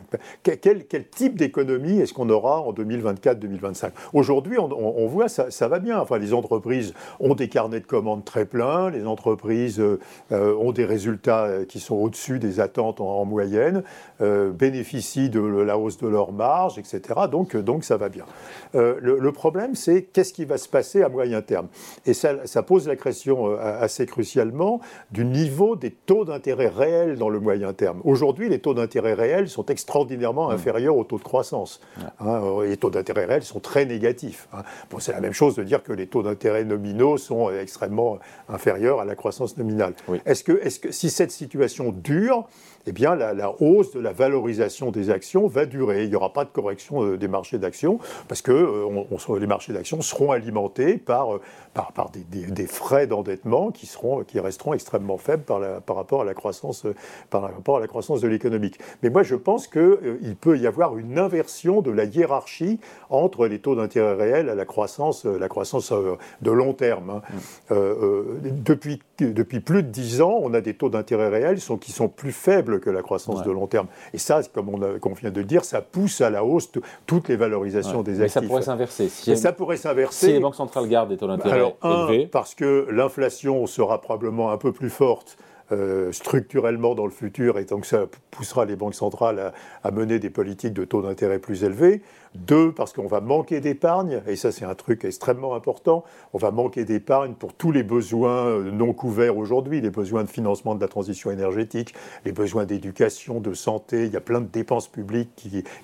Euh, 0.48 0.56
quel, 0.62 1.10
type 1.10 1.38
d'économie 1.38 2.00
est-ce 2.00 2.14
qu'on 2.14 2.30
aura 2.30 2.62
en 2.62 2.74
2024-2025 2.74 3.92
Aujourd'hui, 4.14 4.58
on, 4.60 5.08
voit 5.08 5.30
ça, 5.30 5.52
ça 5.52 5.68
va 5.68 5.80
bien. 5.80 6.00
Enfin, 6.00 6.18
les 6.18 6.34
entreprises 6.34 6.94
ont 7.20 7.36
des 7.36 7.48
carnets 7.48 7.80
de 7.80 7.86
commandes 7.86 8.26
très 8.26 8.46
pleins, 8.46 8.90
les 8.90 9.06
entreprises 9.06 9.80
euh, 9.80 10.00
euh, 10.32 10.56
ont 10.56 10.72
des 10.72 10.86
résultats 10.86 11.50
qui 11.68 11.80
sont 11.80 11.96
au-dessus 11.96 12.40
des 12.40 12.60
attentes 12.60 13.02
en, 13.02 13.26
moyenne, 13.26 13.84
bénéficient 14.20 15.30
de 15.30 15.40
la 15.40 15.78
hausse 15.78 15.98
de 15.98 16.08
leurs 16.08 16.32
marges, 16.32 16.78
etc. 16.78 17.02
Donc, 17.32 17.56
donc 17.56 17.84
ça 17.84 17.98
va 17.98 18.10
bien. 18.10 18.26
Le, 18.74 19.00
le, 19.00 19.32
problème, 19.32 19.76
c'est 19.76 20.04
qu'est-ce 20.04 20.34
qui 20.34 20.46
va 20.46 20.58
se 20.58 20.68
passer 20.68 21.04
à 21.04 21.10
moyen 21.10 21.42
terme? 21.42 21.68
Et 22.06 22.14
ça, 22.14 22.46
ça 22.46 22.64
pose 22.64 22.88
la 22.88 22.96
question 22.96 23.56
assez 23.58 24.06
crucialement 24.06 24.82
du 25.12 25.24
niveau 25.24 25.76
des 25.76 25.92
taux 25.92 26.11
d'intérêt 26.26 26.68
réels 26.68 27.18
dans 27.18 27.30
le 27.30 27.40
moyen 27.40 27.74
terme. 27.74 28.02
Aujourd'hui, 28.04 28.50
les 28.50 28.60
taux 28.60 28.74
d'intérêt 28.74 29.14
réels 29.14 29.50
sont 29.50 29.66
extraordinairement 29.66 30.50
mmh. 30.50 30.54
inférieurs 30.54 30.98
aux 30.98 31.04
taux 31.04 31.18
de 31.18 31.24
croissance. 31.24 31.80
Hein, 32.20 32.42
euh, 32.44 32.68
les 32.68 32.78
taux 32.78 32.90
d'intérêt 32.90 33.26
réels 33.26 33.44
sont 33.44 33.60
très 33.60 33.86
négatifs. 33.86 34.48
Hein. 34.54 34.64
Bon, 34.90 35.00
c'est 35.00 35.14
la 35.14 35.22
même 35.22 35.34
chose 35.34 35.56
de 35.56 35.64
dire 35.64 35.84
que 35.84 35.94
les 35.94 36.08
taux 36.08 36.24
d'intérêt 36.24 36.64
nominaux 36.64 37.18
sont 37.18 37.50
extrêmement 37.52 38.20
inférieurs 38.50 39.00
à 39.00 39.06
la 39.06 39.16
croissance 39.16 39.58
nominale. 39.58 39.94
Est-ce 40.26 40.44
que, 40.44 40.54
est 40.64 40.82
que 40.82 40.92
si 40.92 41.10
cette 41.10 41.32
situation 41.32 41.92
dure, 41.92 42.48
eh 42.88 42.92
bien, 42.92 43.16
la, 43.16 43.54
hausse 43.62 43.94
de 43.94 44.00
la 44.00 44.12
valorisation 44.12 44.92
des 44.92 45.10
actions 45.10 45.48
va 45.48 45.66
durer. 45.66 46.04
Il 46.04 46.10
n'y 46.10 46.16
aura 46.16 46.34
pas 46.34 46.46
de 46.46 46.50
correction 46.50 47.04
euh, 47.04 47.18
des 47.18 47.28
marchés 47.28 47.58
d'actions 47.58 48.00
parce 48.28 48.42
que 48.42 48.52
euh, 48.52 49.40
les 49.40 49.48
marchés 49.48 49.74
d'actions 49.74 50.02
seront 50.02 50.32
alimentés 50.32 50.98
par, 50.98 51.36
euh, 51.36 51.42
par, 51.74 51.92
par 51.94 52.12
des, 52.12 52.68
frais 52.68 53.08
d'endettement 53.08 53.72
qui, 53.72 53.86
seront, 53.86 54.24
qui 54.24 54.40
resteront 54.40 54.74
extrêmement 54.74 55.18
faibles 55.18 55.44
par, 55.44 55.60
la, 55.60 55.82
par, 55.82 55.96
rapport 55.96 56.22
à 56.22 56.26
la 56.26 56.34
croissance, 56.34 56.86
par 57.30 57.42
rapport 57.42 57.78
à 57.78 57.80
la 57.80 57.88
croissance 57.88 58.22
de 58.22 58.28
l'économique. 58.28 58.80
Mais 59.04 59.10
moi, 59.10 59.24
je 59.24 59.36
pense 59.36 59.68
qu'il 59.68 60.36
peut 60.40 60.58
y 60.58 60.68
avoir 60.68 60.98
une 60.98 61.20
inversion 61.20 61.82
de 61.82 61.92
la 61.92 62.06
hiérarchie 62.06 62.80
entre 63.10 63.48
les 63.48 63.60
taux 63.60 63.76
d'intérêt 63.76 64.14
réels 64.14 64.50
et 64.50 64.56
la 64.56 64.66
croissance, 64.66 65.26
la 65.26 65.48
croissance 65.48 65.94
de 66.42 66.52
long 66.52 66.74
terme. 66.74 67.10
Hein. 67.10 67.22
Mmh. 67.70 68.62
depuis, 68.64 69.02
depuis 69.26 69.60
plus 69.60 69.84
de 69.84 69.90
10 69.90 70.22
ans, 70.22 70.40
on 70.42 70.54
a 70.54 70.62
des 70.62 70.74
taux 70.74 70.90
d'intérêt 70.90 71.30
réels 71.30 71.60
qui 71.80 71.92
sont 71.92 72.08
plus 72.08 72.32
faibles 72.32 72.80
que 72.80 72.90
la 72.90 73.02
croissance 73.02 73.44
de 73.44 73.52
long 73.52 73.68
terme. 73.68 73.88
Et 74.14 74.18
ça, 74.18 74.42
comme 74.54 74.70
on, 74.70 75.14
vient 75.14 75.32
de 75.32 75.40
le 75.40 75.46
dire, 75.46 75.64
ça 75.64 75.82
pousse 75.82 76.22
à 76.22 76.30
la 76.30 76.44
hausse 76.44 76.72
toutes 77.06 77.30
les 77.30 77.36
valorisations 77.36 78.04
des 78.04 78.22
actifs. 78.22 78.36
Mais 78.36 78.42
ça 78.42 78.42
pourrait 78.42 78.62
s'inverser. 78.62 79.10
Si 79.10 79.38
ça 79.38 79.54
pourrait 79.54 79.78
s'inverser. 79.78 80.28
Si 80.28 80.34
les 80.34 80.40
banques 80.40 80.56
centrales 80.56 80.88
gardent 80.88 81.10
des 81.10 81.18
taux 81.18 81.28
d'intérêt 81.28 81.74
élevés. 81.84 82.28
parce 82.28 82.56
que 82.56 82.88
l'inflation 82.92 83.66
sera 83.68 84.02
probablement 84.02 84.52
un 84.52 84.58
peu 84.58 84.72
plus 84.72 84.90
forte 84.90 85.38
euh, 85.72 86.12
structurellement 86.12 86.96
dans 86.96 87.06
le 87.06 87.12
futur, 87.12 87.58
et 87.58 87.66
donc 87.66 87.86
ça 87.86 88.06
poussera 88.30 88.66
les 88.66 88.76
banques 88.76 88.96
centrales 88.96 89.54
à, 89.84 89.92
mener 89.92 90.20
des 90.20 90.30
politiques 90.30 90.74
de 90.74 90.84
taux 90.84 91.02
d'intérêt 91.02 91.40
plus 91.40 91.64
élevés. 91.64 92.02
Deux, 92.36 92.72
parce 92.72 92.94
qu'on 92.94 93.08
va 93.08 93.22
manquer 93.22 93.60
d'épargne, 93.60 94.22
et 94.28 94.36
ça 94.36 94.52
c'est 94.52 94.66
un 94.66 94.76
truc 94.76 95.06
extrêmement 95.06 95.56
important, 95.56 96.04
on 96.34 96.38
va 96.38 96.52
manquer 96.52 96.86
d'épargne 96.86 97.34
pour 97.34 97.54
tous 97.54 97.72
les 97.72 97.84
besoins 97.84 98.48
euh, 98.48 98.72
non 98.72 98.94
couverts 98.94 99.38
aujourd'hui, 99.38 99.82
les 99.82 99.90
besoins 99.90 100.24
de 100.24 100.30
financement 100.30 100.76
de 100.76 100.82
la 100.82 100.88
transition 100.88 101.32
énergétique, 101.32 101.94
les 102.26 102.32
besoins 102.32 102.66
d'éducation, 102.66 103.40
de 103.40 103.54
santé, 103.54 104.06
il 104.06 104.12
y 104.12 104.18
a 104.18 104.22
plein 104.22 104.42
de 104.42 104.48
dépenses 104.48 104.88
publiques 104.88 105.30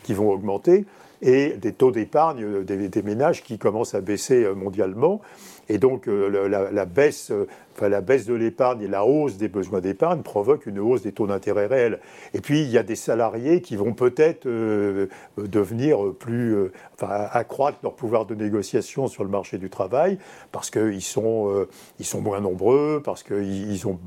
qui, 0.04 0.14
vont 0.14 0.32
augmenter, 0.32 0.86
et 1.22 1.52
des 1.58 1.74
taux 1.74 1.92
d'épargne 1.92 2.64
des, 2.64 2.90
des 2.90 3.02
ménages 3.02 3.44
qui 3.44 3.58
commencent 3.58 3.96
à 3.96 4.02
baisser 4.02 4.44
euh, 4.44 4.54
mondialement. 4.54 5.22
Et 5.70 5.78
donc 5.80 6.08
la, 6.08 6.86
baisse 6.86 7.32
la 7.82 8.02
baisse 8.02 8.26
de 8.26 8.34
l'épargne 8.34 8.82
et 8.82 8.88
la 8.88 9.06
hausse 9.06 9.38
des 9.38 9.48
besoins 9.48 9.82
d'épargne 9.82 10.22
provoquent 10.22 10.66
une 10.66 10.80
hausse 10.80 11.04
des 11.04 11.12
taux 11.12 11.28
d'intérêt 11.28 11.68
réels. 11.68 12.00
Et 12.34 12.42
puis, 12.42 12.62
il 12.62 12.70
y 12.70 12.78
a 12.78 12.84
des 12.84 12.96
salariés 12.96 13.62
qui 13.62 13.76
vont 13.76 13.94
peut-être 13.94 14.46
euh, 14.48 15.08
devenir 15.38 16.00
plus, 16.18 16.56
euh, 16.56 16.72
enfin, 16.96 17.28
accroître 17.32 17.78
leur 17.84 17.94
pouvoir 17.94 18.26
de 18.26 18.36
négociation 18.36 19.08
sur 19.08 19.24
le 19.24 19.30
marché 19.30 19.58
du 19.58 19.70
travail 19.70 20.18
parce 20.52 20.70
qu'ils 20.70 21.02
sont, 21.02 21.50
euh, 21.50 21.68
ils 22.00 22.06
sont 22.06 22.22
moins 22.22 22.42
nombreux, 22.42 23.02
parce 23.04 23.24
qu'ils 23.24 23.88
ont 23.88 24.00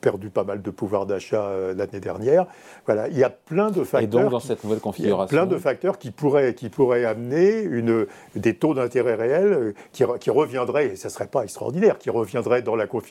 perdu 0.00 0.30
pas 0.30 0.44
mal 0.44 0.62
de 0.62 0.70
pouvoir 0.70 1.06
d'achat 1.06 1.50
l'année 1.74 2.00
dernière. 2.00 2.46
Voilà, 2.86 3.08
il 3.08 3.18
y 3.18 3.24
a 3.24 3.30
plein 3.30 3.70
de 3.70 3.82
facteurs. 3.84 4.02
Et 4.02 4.06
donc, 4.06 4.30
dans 4.30 4.40
cette 4.40 4.62
nouvelle 4.64 4.80
configuration. 4.80 5.26
plein 5.26 5.46
de 5.46 5.58
facteurs 5.58 5.98
qui 5.98 6.10
pourraient, 6.10 6.54
qui 6.54 6.68
pourraient 6.68 7.04
amener 7.04 7.60
une, 7.62 8.06
des 8.36 8.54
taux 8.54 8.74
d'intérêt 8.74 9.14
réels 9.14 9.74
qui, 9.92 10.04
qui 10.20 10.30
reviendraient, 10.30 10.86
et 10.86 10.96
ça 10.96 11.08
ne 11.08 11.12
serait 11.12 11.26
pas 11.26 11.42
extraordinaire, 11.42 11.98
qui 11.98 12.10
reviendraient 12.10 12.62
dans 12.62 12.76
la 12.76 12.86
configuration 12.86 13.03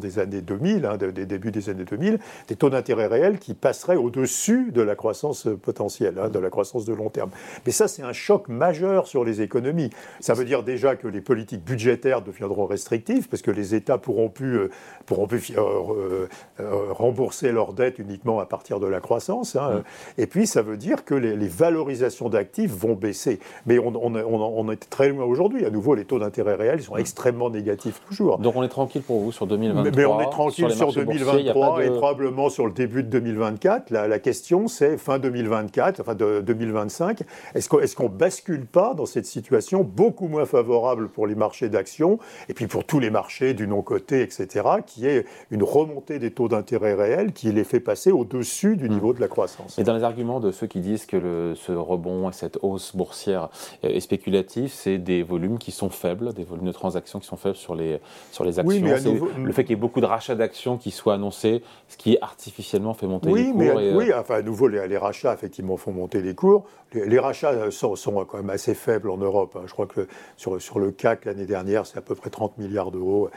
des 0.00 0.18
années 0.18 0.40
2000, 0.40 0.86
hein, 0.86 0.96
des 0.96 1.26
débuts 1.26 1.50
des 1.50 1.68
années 1.70 1.84
2000, 1.84 2.18
des 2.48 2.56
taux 2.56 2.70
d'intérêt 2.70 3.06
réels 3.06 3.38
qui 3.38 3.54
passeraient 3.54 3.96
au-dessus 3.96 4.70
de 4.72 4.82
la 4.82 4.94
croissance 4.94 5.48
potentielle, 5.62 6.18
hein, 6.20 6.28
de 6.28 6.38
la 6.38 6.50
croissance 6.50 6.84
de 6.84 6.94
long 6.94 7.10
terme. 7.10 7.30
Mais 7.64 7.72
ça, 7.72 7.88
c'est 7.88 8.02
un 8.02 8.12
choc 8.12 8.48
majeur 8.48 9.06
sur 9.06 9.24
les 9.24 9.42
économies. 9.42 9.90
Ça 10.20 10.34
veut 10.34 10.44
dire 10.44 10.62
déjà 10.62 10.96
que 10.96 11.08
les 11.08 11.20
politiques 11.20 11.64
budgétaires 11.64 12.22
deviendront 12.22 12.66
restrictives, 12.66 13.28
parce 13.28 13.42
que 13.42 13.50
les 13.50 13.74
États 13.74 13.98
pourront 13.98 14.28
plus, 14.28 14.58
euh, 14.58 14.70
pourront 15.06 15.26
plus 15.26 15.52
euh, 15.56 16.26
euh, 16.60 16.92
rembourser 16.92 17.52
leurs 17.52 17.72
dettes 17.72 17.98
uniquement 17.98 18.40
à 18.40 18.46
partir 18.46 18.80
de 18.80 18.86
la 18.86 19.00
croissance. 19.00 19.56
Hein. 19.56 19.82
Et 20.18 20.26
puis, 20.26 20.46
ça 20.46 20.62
veut 20.62 20.76
dire 20.76 21.04
que 21.04 21.14
les, 21.14 21.46
valorisations 21.46 22.28
d'actifs 22.28 22.72
vont 22.72 22.94
baisser. 22.94 23.38
Mais 23.66 23.78
on, 23.78 23.94
on, 23.94 24.14
on, 24.16 24.70
est 24.70 24.90
très 24.90 25.08
loin 25.08 25.24
aujourd'hui. 25.24 25.64
À 25.64 25.70
nouveau, 25.70 25.94
les 25.94 26.04
taux 26.04 26.18
d'intérêt 26.18 26.56
réels 26.56 26.82
sont 26.82 26.96
extrêmement 26.96 27.50
négatifs 27.50 28.00
toujours. 28.08 28.38
Donc 28.38 28.56
on 28.56 28.62
est 28.62 28.68
tranquille 28.68 29.02
pour 29.02 29.20
vous 29.20 29.32
sur 29.36 29.46
2023 29.46 29.92
Mais, 29.94 30.04
on 30.06 30.20
est 30.20 30.30
tranquille 30.30 30.70
sur, 30.70 30.92
2023 30.92 31.84
et 31.84 31.90
probablement 31.90 32.48
sur 32.48 32.66
le 32.66 32.72
début 32.72 33.02
de 33.02 33.08
2024. 33.08 33.90
La, 33.90 34.18
question, 34.18 34.66
c'est 34.66 34.96
fin 34.96 35.18
2024, 35.18 36.00
enfin 36.00 36.14
de 36.14 36.40
2025. 36.40 37.22
Est-ce 37.54 37.68
qu'on 37.68 37.80
est 37.80 38.08
bascule 38.08 38.66
pas 38.66 38.94
dans 38.94 39.06
cette 39.06 39.26
situation 39.26 39.82
beaucoup 39.82 40.28
moins 40.28 40.46
favorable 40.46 41.08
pour 41.08 41.26
les 41.26 41.34
marchés 41.34 41.68
d'actions 41.68 42.18
et 42.48 42.54
puis 42.54 42.66
pour 42.66 42.84
tous 42.84 42.98
les 42.98 43.10
marchés 43.10 43.52
du 43.54 43.68
non-coté, 43.68 44.22
etc., 44.22 44.64
qui 44.86 45.06
est 45.06 45.26
une 45.50 45.62
remontée 45.62 46.18
des 46.18 46.30
taux 46.30 46.48
d'intérêt 46.48 46.94
réels 46.94 47.32
qui 47.32 47.52
les 47.52 47.64
fait 47.64 47.80
passer 47.80 48.10
au-dessus 48.10 48.76
du 48.76 48.88
niveau 48.88 49.12
de 49.12 49.20
la 49.20 49.28
croissance? 49.28 49.78
Et 49.78 49.84
dans 49.84 49.94
les 49.94 50.02
arguments 50.02 50.40
de 50.40 50.50
ceux 50.50 50.66
qui 50.66 50.80
disent 50.80 51.04
que 51.04 51.16
le, 51.16 51.54
ce 51.54 51.72
rebond 51.72 52.30
et 52.30 52.32
cette 52.32 52.58
hausse 52.62 52.96
boursière 52.96 53.50
est 53.82 54.00
spéculative, 54.00 54.70
c'est 54.72 54.98
des 54.98 55.22
volumes 55.22 55.58
qui 55.58 55.72
sont 55.72 55.90
faibles, 55.90 56.32
des 56.32 56.44
volumes 56.44 56.66
de 56.66 56.72
transactions 56.72 57.18
qui 57.18 57.26
sont 57.26 57.36
faibles 57.36 57.56
sur 57.56 57.74
les, 57.74 58.00
sur 58.32 58.44
les 58.44 58.58
actions. 58.58 58.68
Oui, 58.68 58.80
mais 58.80 58.92
Le 59.36 59.52
fait 59.52 59.64
qu'il 59.64 59.70
y 59.70 59.78
ait 59.78 59.80
beaucoup 59.80 60.00
de 60.00 60.06
rachats 60.06 60.34
d'actions 60.34 60.76
qui 60.76 60.90
soient 60.90 61.14
annoncés, 61.14 61.62
ce 61.88 61.96
qui 61.96 62.16
artificiellement 62.20 62.94
fait 62.94 63.06
monter 63.06 63.32
les 63.32 63.44
cours. 63.44 63.56
Mais 63.56 63.92
Oui, 63.92 64.12
enfin, 64.14 64.36
à 64.36 64.42
nouveau, 64.42 64.68
les, 64.68 64.96
rachats, 64.96 65.32
effectivement, 65.32 65.76
font 65.76 65.92
monter 65.92 66.20
les 66.20 66.34
cours. 66.34 66.64
Les, 66.92 67.18
rachats 67.18 67.70
sont, 67.70 67.94
quand 68.24 68.38
même 68.38 68.50
assez 68.50 68.74
faibles 68.74 69.10
en 69.10 69.16
Europe. 69.18 69.56
Hein. 69.56 69.64
Je 69.66 69.72
crois 69.72 69.86
que 69.86 70.06
sur, 70.36 70.60
sur 70.60 70.78
le 70.78 70.90
CAC, 70.90 71.24
l'année 71.24 71.46
dernière, 71.46 71.86
c'est 71.86 71.98
à 71.98 72.00
peu 72.02 72.14
près 72.14 72.30
30 72.30 72.58
milliards 72.58 72.90
d'euros. 72.90 73.28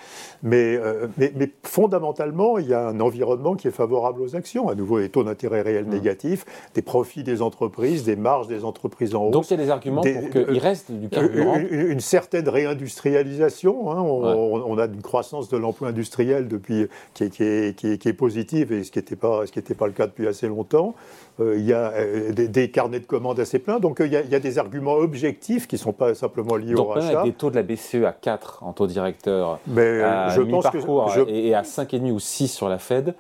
Mais, 0.43 0.77
euh, 0.77 1.07
mais, 1.17 1.33
mais, 1.35 1.51
fondamentalement, 1.63 2.57
il 2.57 2.67
y 2.67 2.73
a 2.73 2.87
un 2.87 2.99
environnement 2.99 3.55
qui 3.55 3.67
est 3.67 3.71
favorable 3.71 4.21
aux 4.21 4.35
actions. 4.35 4.69
À 4.69 4.75
nouveau, 4.75 4.99
les 4.99 5.09
taux 5.09 5.23
d'intérêt 5.23 5.61
réels 5.61 5.85
mmh. 5.85 5.89
négatifs, 5.89 6.45
des 6.73 6.81
profits 6.81 7.23
des 7.23 7.41
entreprises, 7.41 8.03
des 8.03 8.15
marges 8.15 8.47
des 8.47 8.63
entreprises 8.63 9.15
en 9.15 9.25
hausse. 9.25 9.31
Donc, 9.31 9.49
il 9.49 9.57
y 9.57 9.61
a 9.61 9.63
des 9.63 9.71
arguments 9.71 10.01
pour 10.01 10.29
qu'il 10.29 10.41
euh, 10.41 10.59
reste 10.59 10.91
du 10.91 11.09
carburant. 11.09 11.57
Une, 11.57 11.87
une 11.87 11.99
certaine 11.99 12.47
réindustrialisation. 12.47 13.91
Hein. 13.91 14.01
On, 14.01 14.61
on, 14.65 14.77
a 14.77 14.85
une 14.85 15.01
croissance 15.01 15.49
de 15.49 15.57
l'emploi 15.57 15.78
industriel 15.85 16.47
depuis, 16.47 16.87
qui, 17.13 17.25
est, 17.25 17.29
qui, 17.29 17.43
est, 17.43 17.97
qui, 17.97 18.07
est, 18.07 18.13
positive, 18.13 18.71
et 18.71 18.83
ce 18.83 18.91
qui 18.91 18.99
n'était 18.99 19.15
pas, 19.15 19.43
pas 19.77 19.87
le 19.87 19.93
cas 19.93 20.07
depuis 20.07 20.27
assez 20.27 20.47
longtemps. 20.47 20.95
Euh, 21.39 21.57
il 21.57 21.65
y 21.65 21.73
a 21.73 21.91
euh, 21.93 22.31
des, 22.33 22.69
carnets 22.69 22.99
de 22.99 23.05
commandes 23.05 23.39
assez 23.39 23.59
pleins. 23.59 23.79
Donc 23.79 24.01
euh, 24.01 24.07
il 24.07 24.13
y, 24.13 24.17
a, 24.17 24.21
il 24.21 24.29
y 24.29 24.35
a 24.35 24.39
des 24.39 24.57
arguments 24.57 24.95
objectifs 24.95 25.67
qui 25.67 25.75
ne 25.75 25.79
sont 25.79 25.93
pas 25.93 26.13
simplement 26.13 26.55
liés 26.55 26.75
au 26.75 26.85
rachat. 26.85 27.21
Avec 27.21 27.31
des 27.31 27.37
taux 27.37 27.49
de 27.49 27.55
la 27.55 27.63
BCE 27.63 28.03
à 28.05 28.11
4 28.11 28.63
en 28.63 28.73
taux 28.73 28.87
directeur, 28.87 29.59
Mais 29.67 30.01
à 30.01 30.29
je 30.29 30.41
pense 30.41 30.69
que 30.69 30.79
je... 30.79 31.29
et 31.29 31.53
à 31.53 31.61
5,5 31.61 32.11
ou 32.11 32.19
6 32.19 32.47
sur 32.49 32.67
la 32.67 32.77
Fed, 32.77 33.15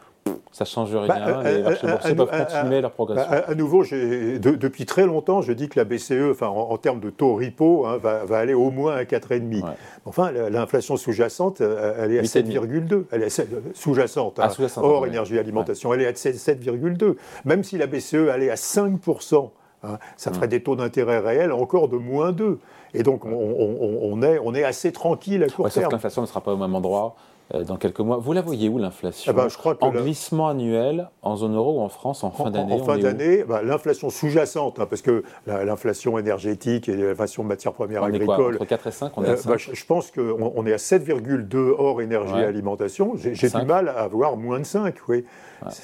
ça 0.51 0.63
ne 0.63 0.69
change 0.69 0.95
rien. 0.95 1.07
Bah, 1.07 1.43
les 1.43 1.61
marchés 1.61 1.87
boursiers 1.87 2.15
peuvent 2.15 2.45
continuer 2.45 2.81
leur 2.81 2.91
progression. 2.91 3.31
À, 3.31 3.55
nouveau, 3.55 3.83
depuis 3.83 4.85
très 4.85 5.05
longtemps, 5.05 5.41
je 5.41 5.53
dis 5.53 5.69
que 5.69 5.79
la 5.79 5.85
BCE, 5.85 6.31
enfin, 6.31 6.47
en, 6.47 6.77
termes 6.77 6.99
de 6.99 7.09
taux 7.09 7.35
repo, 7.35 7.85
hein, 7.85 7.97
va, 7.97 8.37
aller 8.37 8.53
au 8.53 8.71
moins 8.71 8.95
à 8.95 9.03
4,5. 9.03 9.63
Enfin, 10.05 10.31
l'inflation 10.31 10.97
sous-jacente, 10.97 11.61
elle 11.61 12.13
est 12.13 12.19
à 12.19 12.23
7,2. 12.23 13.05
Elle 13.11 13.23
est 13.23 13.41
sous-jacente, 13.73 14.39
hein, 14.39 14.49
ah, 14.49 14.79
hors 14.81 15.05
énergie 15.05 15.37
alimentation. 15.37 15.93
Elle 15.93 16.01
est 16.01 16.07
à 16.07 16.11
7,2. 16.11 17.15
Même 17.45 17.63
si 17.63 17.77
la 17.77 17.87
BCE 17.87 18.29
allait 18.31 18.49
à 18.49 18.55
5%, 18.55 19.49
hein, 19.83 19.97
ça 20.17 20.31
ferait 20.31 20.47
des 20.47 20.61
taux 20.61 20.75
d'intérêt 20.75 21.19
réels 21.19 21.51
encore 21.51 21.87
de 21.87 21.97
moins 21.97 22.31
2. 22.31 22.59
Et 22.93 23.03
donc, 23.03 23.25
on, 23.25 24.21
est, 24.23 24.39
on 24.43 24.55
est 24.55 24.63
assez 24.63 24.91
tranquille 24.91 25.43
à 25.43 25.47
court 25.47 25.69
terme. 25.69 25.83
Sauf 25.83 25.85
que 25.85 25.91
l'inflation 25.91 26.21
ne 26.23 26.27
sera 26.27 26.41
pas 26.41 26.53
au 26.53 26.57
même 26.57 26.73
endroit. 26.73 27.15
Euh, 27.55 27.63
dans 27.63 27.77
quelques 27.77 27.99
mois. 28.01 28.17
Vous 28.17 28.33
la 28.33 28.43
voyez 28.43 28.69
où 28.69 28.77
l'inflation 28.77 29.31
eh 29.31 29.35
ben, 29.35 29.47
En 29.81 29.89
glissement 29.89 30.49
annuel, 30.49 31.09
en 31.23 31.35
zone 31.35 31.55
euro 31.55 31.79
ou 31.79 31.81
en 31.81 31.89
France 31.89 32.23
en 32.23 32.29
fin 32.29 32.51
d'année 32.51 32.73
En, 32.73 32.83
fin 32.83 32.99
d'année, 32.99 33.43
bah, 33.43 33.63
l'inflation 33.63 34.11
sous-jacente, 34.11 34.79
hein, 34.79 34.85
parce 34.87 35.01
que 35.01 35.23
l'inflation 35.47 36.19
énergétique 36.19 36.89
et 36.89 36.95
l'inflation 36.95 37.41
de 37.41 37.47
matières 37.47 37.73
premières 37.73 38.03
agricoles. 38.03 38.53
entre 38.53 38.65
4 38.65 38.87
et 38.87 38.91
5, 38.91 39.17
on 39.17 39.23
est 39.23 39.29
à 39.29 39.35
5 39.35 39.49
euh, 39.49 39.53
bah, 39.53 39.57
je, 39.57 39.85
pense 39.85 40.11
qu'on 40.11 40.53
on 40.55 40.65
est 40.67 40.73
à 40.73 40.77
7,2 40.77 41.73
hors 41.75 42.03
énergie 42.03 42.35
et 42.35 42.45
alimentation. 42.45 43.13
J'ai 43.15 43.49
du 43.49 43.65
mal 43.65 43.89
à 43.89 44.01
avoir 44.01 44.37
moins 44.37 44.59
de 44.59 44.65
5, 44.65 44.93
oui. 45.07 45.25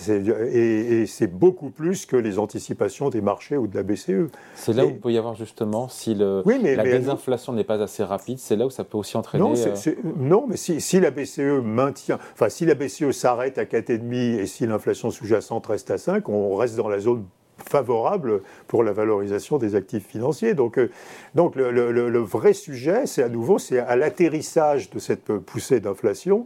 Et, 0.07 1.05
c'est 1.07 1.27
beaucoup 1.27 1.69
plus 1.69 2.05
que 2.05 2.15
les 2.15 2.39
anticipations 2.39 3.09
des 3.09 3.21
marchés 3.21 3.57
ou 3.57 3.67
de 3.67 3.75
la 3.75 3.83
BCE. 3.83 4.29
C'est 4.55 4.73
là 4.73 4.85
où 4.85 4.89
il 4.89 4.99
peut 4.99 5.11
y 5.11 5.17
avoir 5.17 5.35
justement, 5.35 5.87
si 5.87 6.15
le, 6.15 6.43
la 6.45 6.83
désinflation 6.83 7.53
n'est 7.53 7.63
pas 7.63 7.81
assez 7.81 8.03
rapide, 8.03 8.39
c'est 8.39 8.55
là 8.55 8.65
où 8.65 8.69
ça 8.69 8.83
peut 8.83 8.97
aussi 8.97 9.17
entraîner. 9.17 9.43
Non, 9.43 9.53
euh, 9.55 9.95
non 10.17 10.45
mais 10.47 10.57
si, 10.57 10.81
si, 10.81 10.99
la 10.99 11.11
BCE 11.11 11.61
maintient, 11.63 12.19
enfin 12.33 12.49
si 12.49 12.65
la 12.65 12.75
BCE 12.75 13.11
s'arrête 13.11 13.57
à 13.57 13.65
4,5 13.65 14.13
et 14.39 14.45
si 14.45 14.65
l'inflation 14.65 15.11
sous-jacente 15.11 15.67
reste 15.67 15.91
à 15.91 15.97
5, 15.97 16.27
on 16.29 16.55
reste 16.55 16.75
dans 16.75 16.89
la 16.89 16.99
zone 16.99 17.25
favorable 17.57 18.41
pour 18.67 18.83
la 18.83 18.91
valorisation 18.91 19.57
des 19.57 19.75
actifs 19.75 20.05
financiers. 20.05 20.53
Donc, 20.53 20.77
euh, 20.77 20.89
donc 21.35 21.55
le, 21.55 21.71
le 21.71 22.19
vrai 22.19 22.53
sujet, 22.53 23.05
c'est 23.05 23.23
à 23.23 23.29
nouveau, 23.29 23.59
c'est 23.59 23.79
à 23.79 23.95
l'atterrissage 23.95 24.89
de 24.89 24.99
cette 24.99 25.31
poussée 25.37 25.79
d'inflation, 25.79 26.45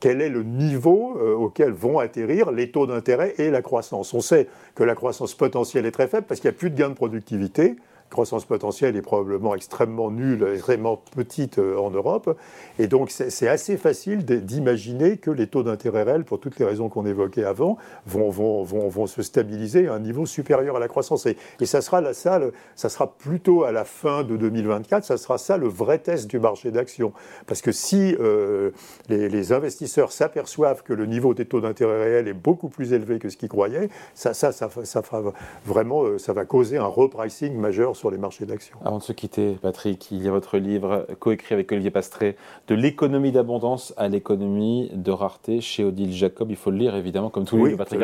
quel 0.00 0.20
est 0.20 0.28
le 0.28 0.42
niveau 0.42 1.16
euh, 1.18 1.34
auquel 1.34 1.72
vont 1.72 1.98
atterrir 1.98 2.50
les 2.50 2.70
taux 2.70 2.86
d'intérêt 2.86 3.34
et 3.38 3.50
la 3.50 3.62
croissance. 3.62 4.12
On 4.14 4.20
sait 4.20 4.48
que 4.74 4.82
la 4.82 4.94
croissance 4.94 5.34
potentielle 5.34 5.86
est 5.86 5.90
très 5.90 6.08
faible 6.08 6.26
parce 6.26 6.40
qu'il 6.40 6.50
n'y 6.50 6.56
a 6.56 6.58
plus 6.58 6.70
de 6.70 6.76
gains 6.76 6.90
de 6.90 6.94
productivité 6.94 7.76
croissance 8.10 8.44
potentielle 8.44 8.96
est 8.96 9.02
probablement 9.02 9.54
extrêmement 9.54 10.10
nulle, 10.10 10.46
extrêmement 10.54 10.96
petite 10.96 11.58
euh, 11.58 11.76
en 11.76 11.90
Europe. 11.90 12.36
Et 12.78 12.86
donc, 12.86 13.10
c'est 13.10 13.48
assez 13.48 13.76
facile 13.76 14.24
d'imaginer 14.24 15.16
que 15.16 15.30
les 15.30 15.46
taux 15.46 15.62
d'intérêt 15.62 16.04
réels, 16.04 16.24
pour 16.24 16.40
toutes 16.40 16.58
les 16.58 16.64
raisons 16.64 16.88
qu'on 16.88 17.06
évoquait 17.06 17.44
avant, 17.44 17.76
vont, 18.06 18.30
vont, 18.30 18.62
vont, 18.62 18.88
vont, 18.88 19.06
se 19.06 19.22
stabiliser 19.22 19.88
à 19.88 19.94
un 19.94 20.00
niveau 20.00 20.26
supérieur 20.26 20.76
à 20.76 20.80
la 20.80 20.88
croissance. 20.88 21.26
Et, 21.26 21.36
et 21.60 21.66
ça, 21.66 21.80
sera 21.80 22.00
la, 22.00 22.14
ça, 22.14 22.40
ça 22.74 22.88
sera 22.88 23.12
plutôt 23.12 23.64
à 23.64 23.72
la 23.72 23.84
fin 23.84 24.24
de 24.24 24.36
2024, 24.36 25.04
ça 25.04 25.16
sera 25.16 25.38
ça 25.38 25.56
le 25.56 25.68
vrai 25.68 25.98
test 25.98 26.28
du 26.28 26.38
marché 26.38 26.70
d'actions. 26.70 27.12
Parce 27.46 27.62
que 27.62 27.72
si 27.72 28.16
euh, 28.20 28.70
les, 29.08 29.52
investisseurs 29.52 30.12
s'aperçoivent 30.12 30.82
que 30.82 30.92
le 30.92 31.06
niveau 31.06 31.34
des 31.34 31.44
taux 31.44 31.60
d'intérêt 31.60 32.02
réels 32.04 32.28
est 32.28 32.32
beaucoup 32.32 32.68
plus 32.68 32.92
élevé 32.92 33.18
que 33.18 33.28
ce 33.28 33.36
qu'ils 33.36 33.48
croyaient, 33.48 33.88
ça, 34.14 34.34
ça, 34.34 34.52
ça, 34.52 34.68
ça, 34.84 35.02
fera 35.02 35.22
vraiment, 35.66 36.04
euh, 36.04 36.18
ça 36.18 36.32
va 36.32 36.44
causer 36.44 36.78
un 36.78 36.86
repricing 36.86 37.54
majeur 37.56 37.93
sur 37.94 38.10
les 38.10 38.18
marchés 38.18 38.46
d'actions. 38.46 38.78
Avant 38.84 38.98
de 38.98 39.02
se 39.02 39.12
quitter, 39.12 39.56
Patrick, 39.60 40.10
il 40.10 40.22
y 40.22 40.28
a 40.28 40.30
votre 40.30 40.58
livre 40.58 41.06
coécrit 41.18 41.54
avec 41.54 41.70
Olivier 41.72 41.90
Pastré, 41.90 42.36
De 42.68 42.74
l'économie 42.74 43.32
d'abondance 43.32 43.94
à 43.96 44.08
l'économie 44.08 44.90
de 44.92 45.10
rareté 45.10 45.60
chez 45.60 45.84
Odile 45.84 46.12
Jacob. 46.12 46.50
Il 46.50 46.56
faut 46.56 46.70
le 46.70 46.78
lire 46.78 46.94
évidemment, 46.96 47.30
comme 47.30 47.44
tous 47.44 47.56
les 47.56 47.70
livres 47.70 47.78
Patrick 47.78 48.02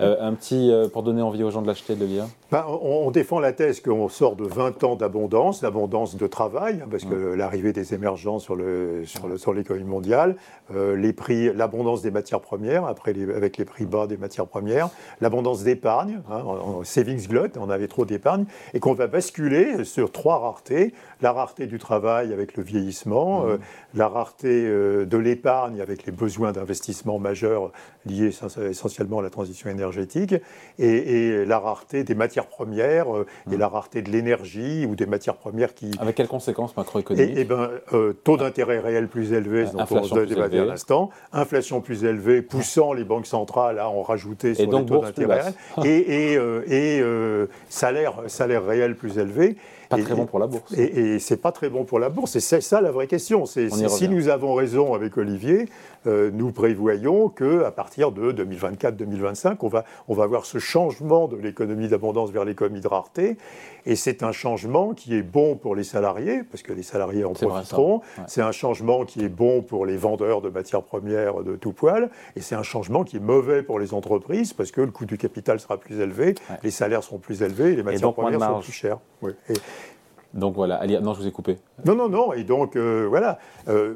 euh, 0.00 0.16
un 0.20 0.34
petit, 0.34 0.70
euh, 0.70 0.88
pour 0.88 1.02
donner 1.02 1.22
envie 1.22 1.42
aux 1.42 1.50
gens 1.50 1.62
de 1.62 1.66
l'acheter, 1.66 1.94
de 1.94 2.00
le 2.00 2.06
lire 2.06 2.24
ben, 2.52 2.64
on, 2.68 3.10
défend 3.10 3.40
la 3.40 3.52
thèse 3.52 3.80
qu'on 3.80 4.08
sort 4.08 4.36
de 4.36 4.44
20 4.44 4.84
ans 4.84 4.94
d'abondance, 4.94 5.62
d'abondance 5.62 6.16
de 6.16 6.26
travail, 6.28 6.80
hein, 6.80 6.88
parce 6.88 7.04
que 7.04 7.34
l'arrivée 7.34 7.72
des 7.72 7.92
émergents 7.92 8.38
sur, 8.38 8.54
le, 8.54 9.02
sur, 9.04 9.26
le, 9.26 9.36
sur 9.36 9.52
l'économie 9.52 9.88
mondiale, 9.88 10.36
euh, 10.74 10.96
les 10.96 11.12
prix, 11.12 11.52
l'abondance 11.52 12.02
des 12.02 12.12
matières 12.12 12.40
premières, 12.40 12.84
après 12.84 13.14
avec 13.34 13.56
les 13.56 13.64
prix 13.64 13.84
bas 13.84 14.06
des 14.06 14.16
matières 14.16 14.46
premières, 14.46 14.90
l'abondance 15.20 15.64
d'épargne, 15.64 16.20
hein, 16.30 16.44
savings 16.84 17.26
glut, 17.26 17.56
on 17.58 17.68
avait 17.68 17.88
trop 17.88 18.04
d'épargne, 18.04 18.44
et 18.74 18.80
qu'on 18.80 18.94
va 18.94 19.08
basculer 19.08 19.84
sur 19.84 20.12
trois 20.12 20.38
raretés. 20.38 20.94
La 21.22 21.32
rareté 21.32 21.66
du 21.66 21.78
travail 21.78 22.32
avec 22.32 22.56
le 22.56 22.62
vieillissement, 22.62 23.40
mmh. 23.40 23.48
euh, 23.48 23.56
la 23.94 24.08
rareté 24.08 24.66
euh, 24.66 25.04
de 25.04 25.16
l'épargne 25.16 25.80
avec 25.80 26.06
les 26.06 26.12
besoins 26.12 26.52
d'investissement 26.52 27.18
majeurs 27.18 27.72
liés 28.06 28.30
essentiellement 28.68 29.20
à 29.20 29.22
la 29.22 29.30
transition 29.30 29.70
énergétique, 29.70 30.34
et, 30.78 31.44
la 31.46 31.58
rareté 31.58 32.04
des 32.04 32.14
matières 32.14 32.46
premières 32.46 33.14
euh, 33.14 33.26
et 33.50 33.56
mmh. 33.56 33.58
la 33.58 33.68
rareté 33.68 34.02
de 34.02 34.10
l'énergie 34.10 34.86
ou 34.86 34.94
des 34.94 35.06
matières 35.06 35.36
premières 35.36 35.74
qui... 35.74 35.90
Avec 35.98 36.16
quelles 36.16 36.28
conséquences 36.28 36.76
macroéconomiques 36.76 37.34
Eh 37.36 37.44
bien, 37.44 37.70
taux 38.24 38.36
d'intérêt 38.36 38.80
réel 38.80 39.08
plus 39.08 39.32
élevé, 39.32 39.64
dont 39.64 39.84
on 39.90 40.16
a 40.16 40.26
débattu 40.26 40.58
à 40.58 40.64
l'instant, 40.64 41.10
inflation 41.32 41.80
plus 41.80 42.04
élevée, 42.04 42.42
poussant 42.42 42.92
les 42.92 43.04
banques 43.04 43.26
centrales 43.26 43.78
à 43.78 43.88
en 43.88 44.02
rajouter 44.02 44.54
sur 44.54 44.70
les 44.70 44.86
taux 44.86 45.00
d'intérêt, 45.00 45.52
et, 45.84 46.34
et, 46.68 47.02
salaire, 47.68 48.14
salaire 48.26 48.64
réel 48.64 48.96
plus 48.96 49.18
élevé. 49.18 49.56
Pas 49.88 49.98
très 49.98 50.14
bon 50.14 50.26
pour 50.26 50.38
la 50.38 50.46
bourse. 50.46 50.72
Et, 50.76 51.14
et 51.14 51.18
c'est 51.18 51.36
pas 51.36 51.52
très 51.52 51.68
bon 51.68 51.84
pour 51.84 51.98
la 51.98 52.08
bourse. 52.08 52.36
Et 52.36 52.40
c'est 52.40 52.60
ça 52.60 52.80
la 52.80 52.90
vraie 52.90 53.06
question. 53.06 53.46
C'est 53.46 53.70
si 53.70 54.08
nous 54.08 54.28
avons 54.28 54.54
raison 54.54 54.94
avec 54.94 55.16
Olivier, 55.16 55.68
euh, 56.06 56.30
nous 56.32 56.52
prévoyons 56.52 57.28
qu'à 57.28 57.70
partir 57.70 58.12
de 58.12 58.32
2024-2025, 58.32 59.56
on 59.62 59.68
va, 59.68 59.84
on 60.08 60.14
va 60.14 60.24
avoir 60.24 60.44
ce 60.44 60.58
changement 60.58 61.28
de 61.28 61.36
l'économie 61.36 61.88
d'abondance 61.88 62.30
vers 62.30 62.44
l'économie 62.44 62.80
de 62.80 62.88
rareté. 62.88 63.36
Et 63.86 63.96
c'est 63.96 64.22
un 64.22 64.32
changement 64.32 64.94
qui 64.94 65.14
est 65.16 65.22
bon 65.22 65.56
pour 65.56 65.76
les 65.76 65.84
salariés, 65.84 66.42
parce 66.42 66.62
que 66.62 66.72
les 66.72 66.82
salariés 66.82 67.24
en 67.24 67.32
profiteront. 67.32 68.00
C'est 68.26 68.42
un 68.42 68.52
changement 68.52 69.04
qui 69.04 69.24
est 69.24 69.28
bon 69.28 69.62
pour 69.62 69.86
les 69.86 69.96
vendeurs 69.96 70.40
de 70.40 70.48
matières 70.48 70.82
premières 70.82 71.42
de 71.42 71.56
tout 71.56 71.72
poil. 71.72 72.10
Et 72.34 72.40
c'est 72.40 72.56
un 72.56 72.64
changement 72.64 73.04
qui 73.04 73.16
est 73.16 73.20
mauvais 73.20 73.62
pour 73.62 73.78
les 73.78 73.94
entreprises, 73.94 74.52
parce 74.52 74.70
que 74.70 74.80
le 74.80 74.90
coût 74.90 75.06
du 75.06 75.18
capital 75.18 75.60
sera 75.60 75.76
plus 75.76 76.00
élevé, 76.00 76.34
les 76.62 76.70
salaires 76.70 77.02
seront 77.02 77.18
plus 77.18 77.42
élevés, 77.42 77.72
et 77.72 77.76
les 77.76 77.82
matières 77.82 78.12
premières 78.12 78.40
seront 78.40 78.60
plus 78.60 78.72
chères. 78.72 78.98
Donc 80.36 80.54
voilà, 80.54 80.86
non, 81.00 81.14
je 81.14 81.20
vous 81.20 81.26
ai 81.26 81.32
coupé. 81.32 81.58
Non, 81.84 81.94
non, 81.94 82.08
non, 82.08 82.32
et 82.32 82.44
donc 82.44 82.76
euh, 82.76 83.06
voilà, 83.08 83.38
euh, 83.68 83.94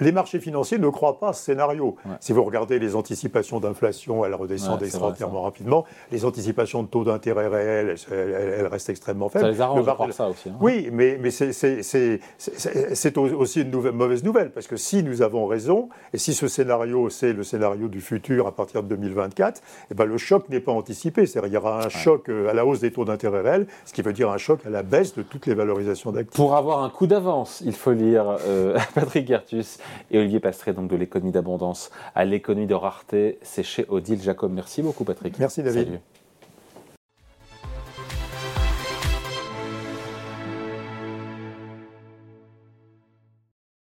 les 0.00 0.12
marchés 0.12 0.40
financiers 0.40 0.78
ne 0.78 0.88
croient 0.88 1.18
pas 1.18 1.30
à 1.30 1.32
ce 1.32 1.44
scénario. 1.44 1.96
Si 2.20 2.32
vous 2.32 2.44
regardez 2.44 2.78
les 2.78 2.96
anticipations 2.96 3.60
d'inflation, 3.60 4.24
elles 4.24 4.34
redescendent 4.34 4.82
extraordinairement 4.82 5.42
rapidement. 5.42 5.84
Les 6.12 6.24
anticipations 6.24 6.82
de 6.82 6.88
taux 6.88 7.04
d'intérêt 7.04 7.48
réels, 7.48 7.96
elles, 8.10 8.66
restent 8.66 8.90
extrêmement 8.90 9.28
faibles. 9.28 9.44
Ça 9.44 9.50
les 9.50 9.60
arrange 9.60 10.08
de 10.08 10.12
ça 10.12 10.28
aussi. 10.28 10.48
Hein. 10.48 10.56
Oui, 10.60 10.88
mais, 10.92 11.18
mais 11.20 11.30
c'est 11.30 13.18
aussi 13.18 13.62
une 13.62 13.90
mauvaise 13.92 14.24
nouvelle, 14.24 14.50
parce 14.50 14.66
que 14.66 14.76
si 14.76 15.02
nous 15.02 15.22
avons 15.22 15.46
raison, 15.46 15.88
et 16.12 16.18
si 16.18 16.34
ce 16.34 16.48
scénario, 16.48 17.10
c'est 17.10 17.32
le 17.32 17.42
scénario 17.42 17.88
du 17.88 18.00
futur 18.00 18.46
à 18.46 18.52
partir 18.52 18.82
de 18.82 18.88
2024, 18.88 19.62
eh 19.90 19.94
ben 19.94 20.04
le 20.04 20.18
choc 20.18 20.48
n'est 20.48 20.60
pas 20.60 20.72
anticipé. 20.72 21.26
C'est-à-dire 21.26 21.48
qu'il 21.48 21.54
y 21.54 21.56
aura 21.56 21.84
un 21.84 21.88
choc 21.88 22.28
euh, 22.28 22.48
à 22.48 22.54
la 22.54 22.66
hausse 22.66 22.80
des 22.80 22.90
taux 22.90 23.04
d'intérêt 23.04 23.40
réels, 23.40 23.66
ce 23.84 23.92
qui 23.92 24.02
veut 24.02 24.12
dire 24.12 24.30
un 24.30 24.38
choc 24.38 24.60
à 24.66 24.70
la 24.70 24.82
baisse 24.82 25.14
de 25.14 25.22
toutes 25.22 25.46
les 25.46 25.54
valorisations 25.54 26.12
d'actifs. 26.12 26.36
Pour 26.36 26.56
avoir 26.56 26.82
un 26.82 26.90
coup 26.90 27.06
d'avance, 27.06 27.62
il 27.64 27.74
faut 27.74 27.92
lire 27.92 28.38
euh, 28.46 28.78
Patrick 28.94 29.26
Gertus 29.26 29.65
et 30.10 30.18
Olivier 30.18 30.40
Pastré, 30.40 30.72
donc 30.72 30.88
de 30.88 30.96
l'économie 30.96 31.32
d'abondance 31.32 31.90
à 32.14 32.24
l'économie 32.24 32.66
de 32.66 32.74
rareté. 32.74 33.38
C'est 33.42 33.62
chez 33.62 33.86
Odile 33.88 34.22
Jacob. 34.22 34.52
Merci 34.52 34.82
beaucoup, 34.82 35.04
Patrick. 35.04 35.38
Merci, 35.38 35.62
David. 35.62 36.00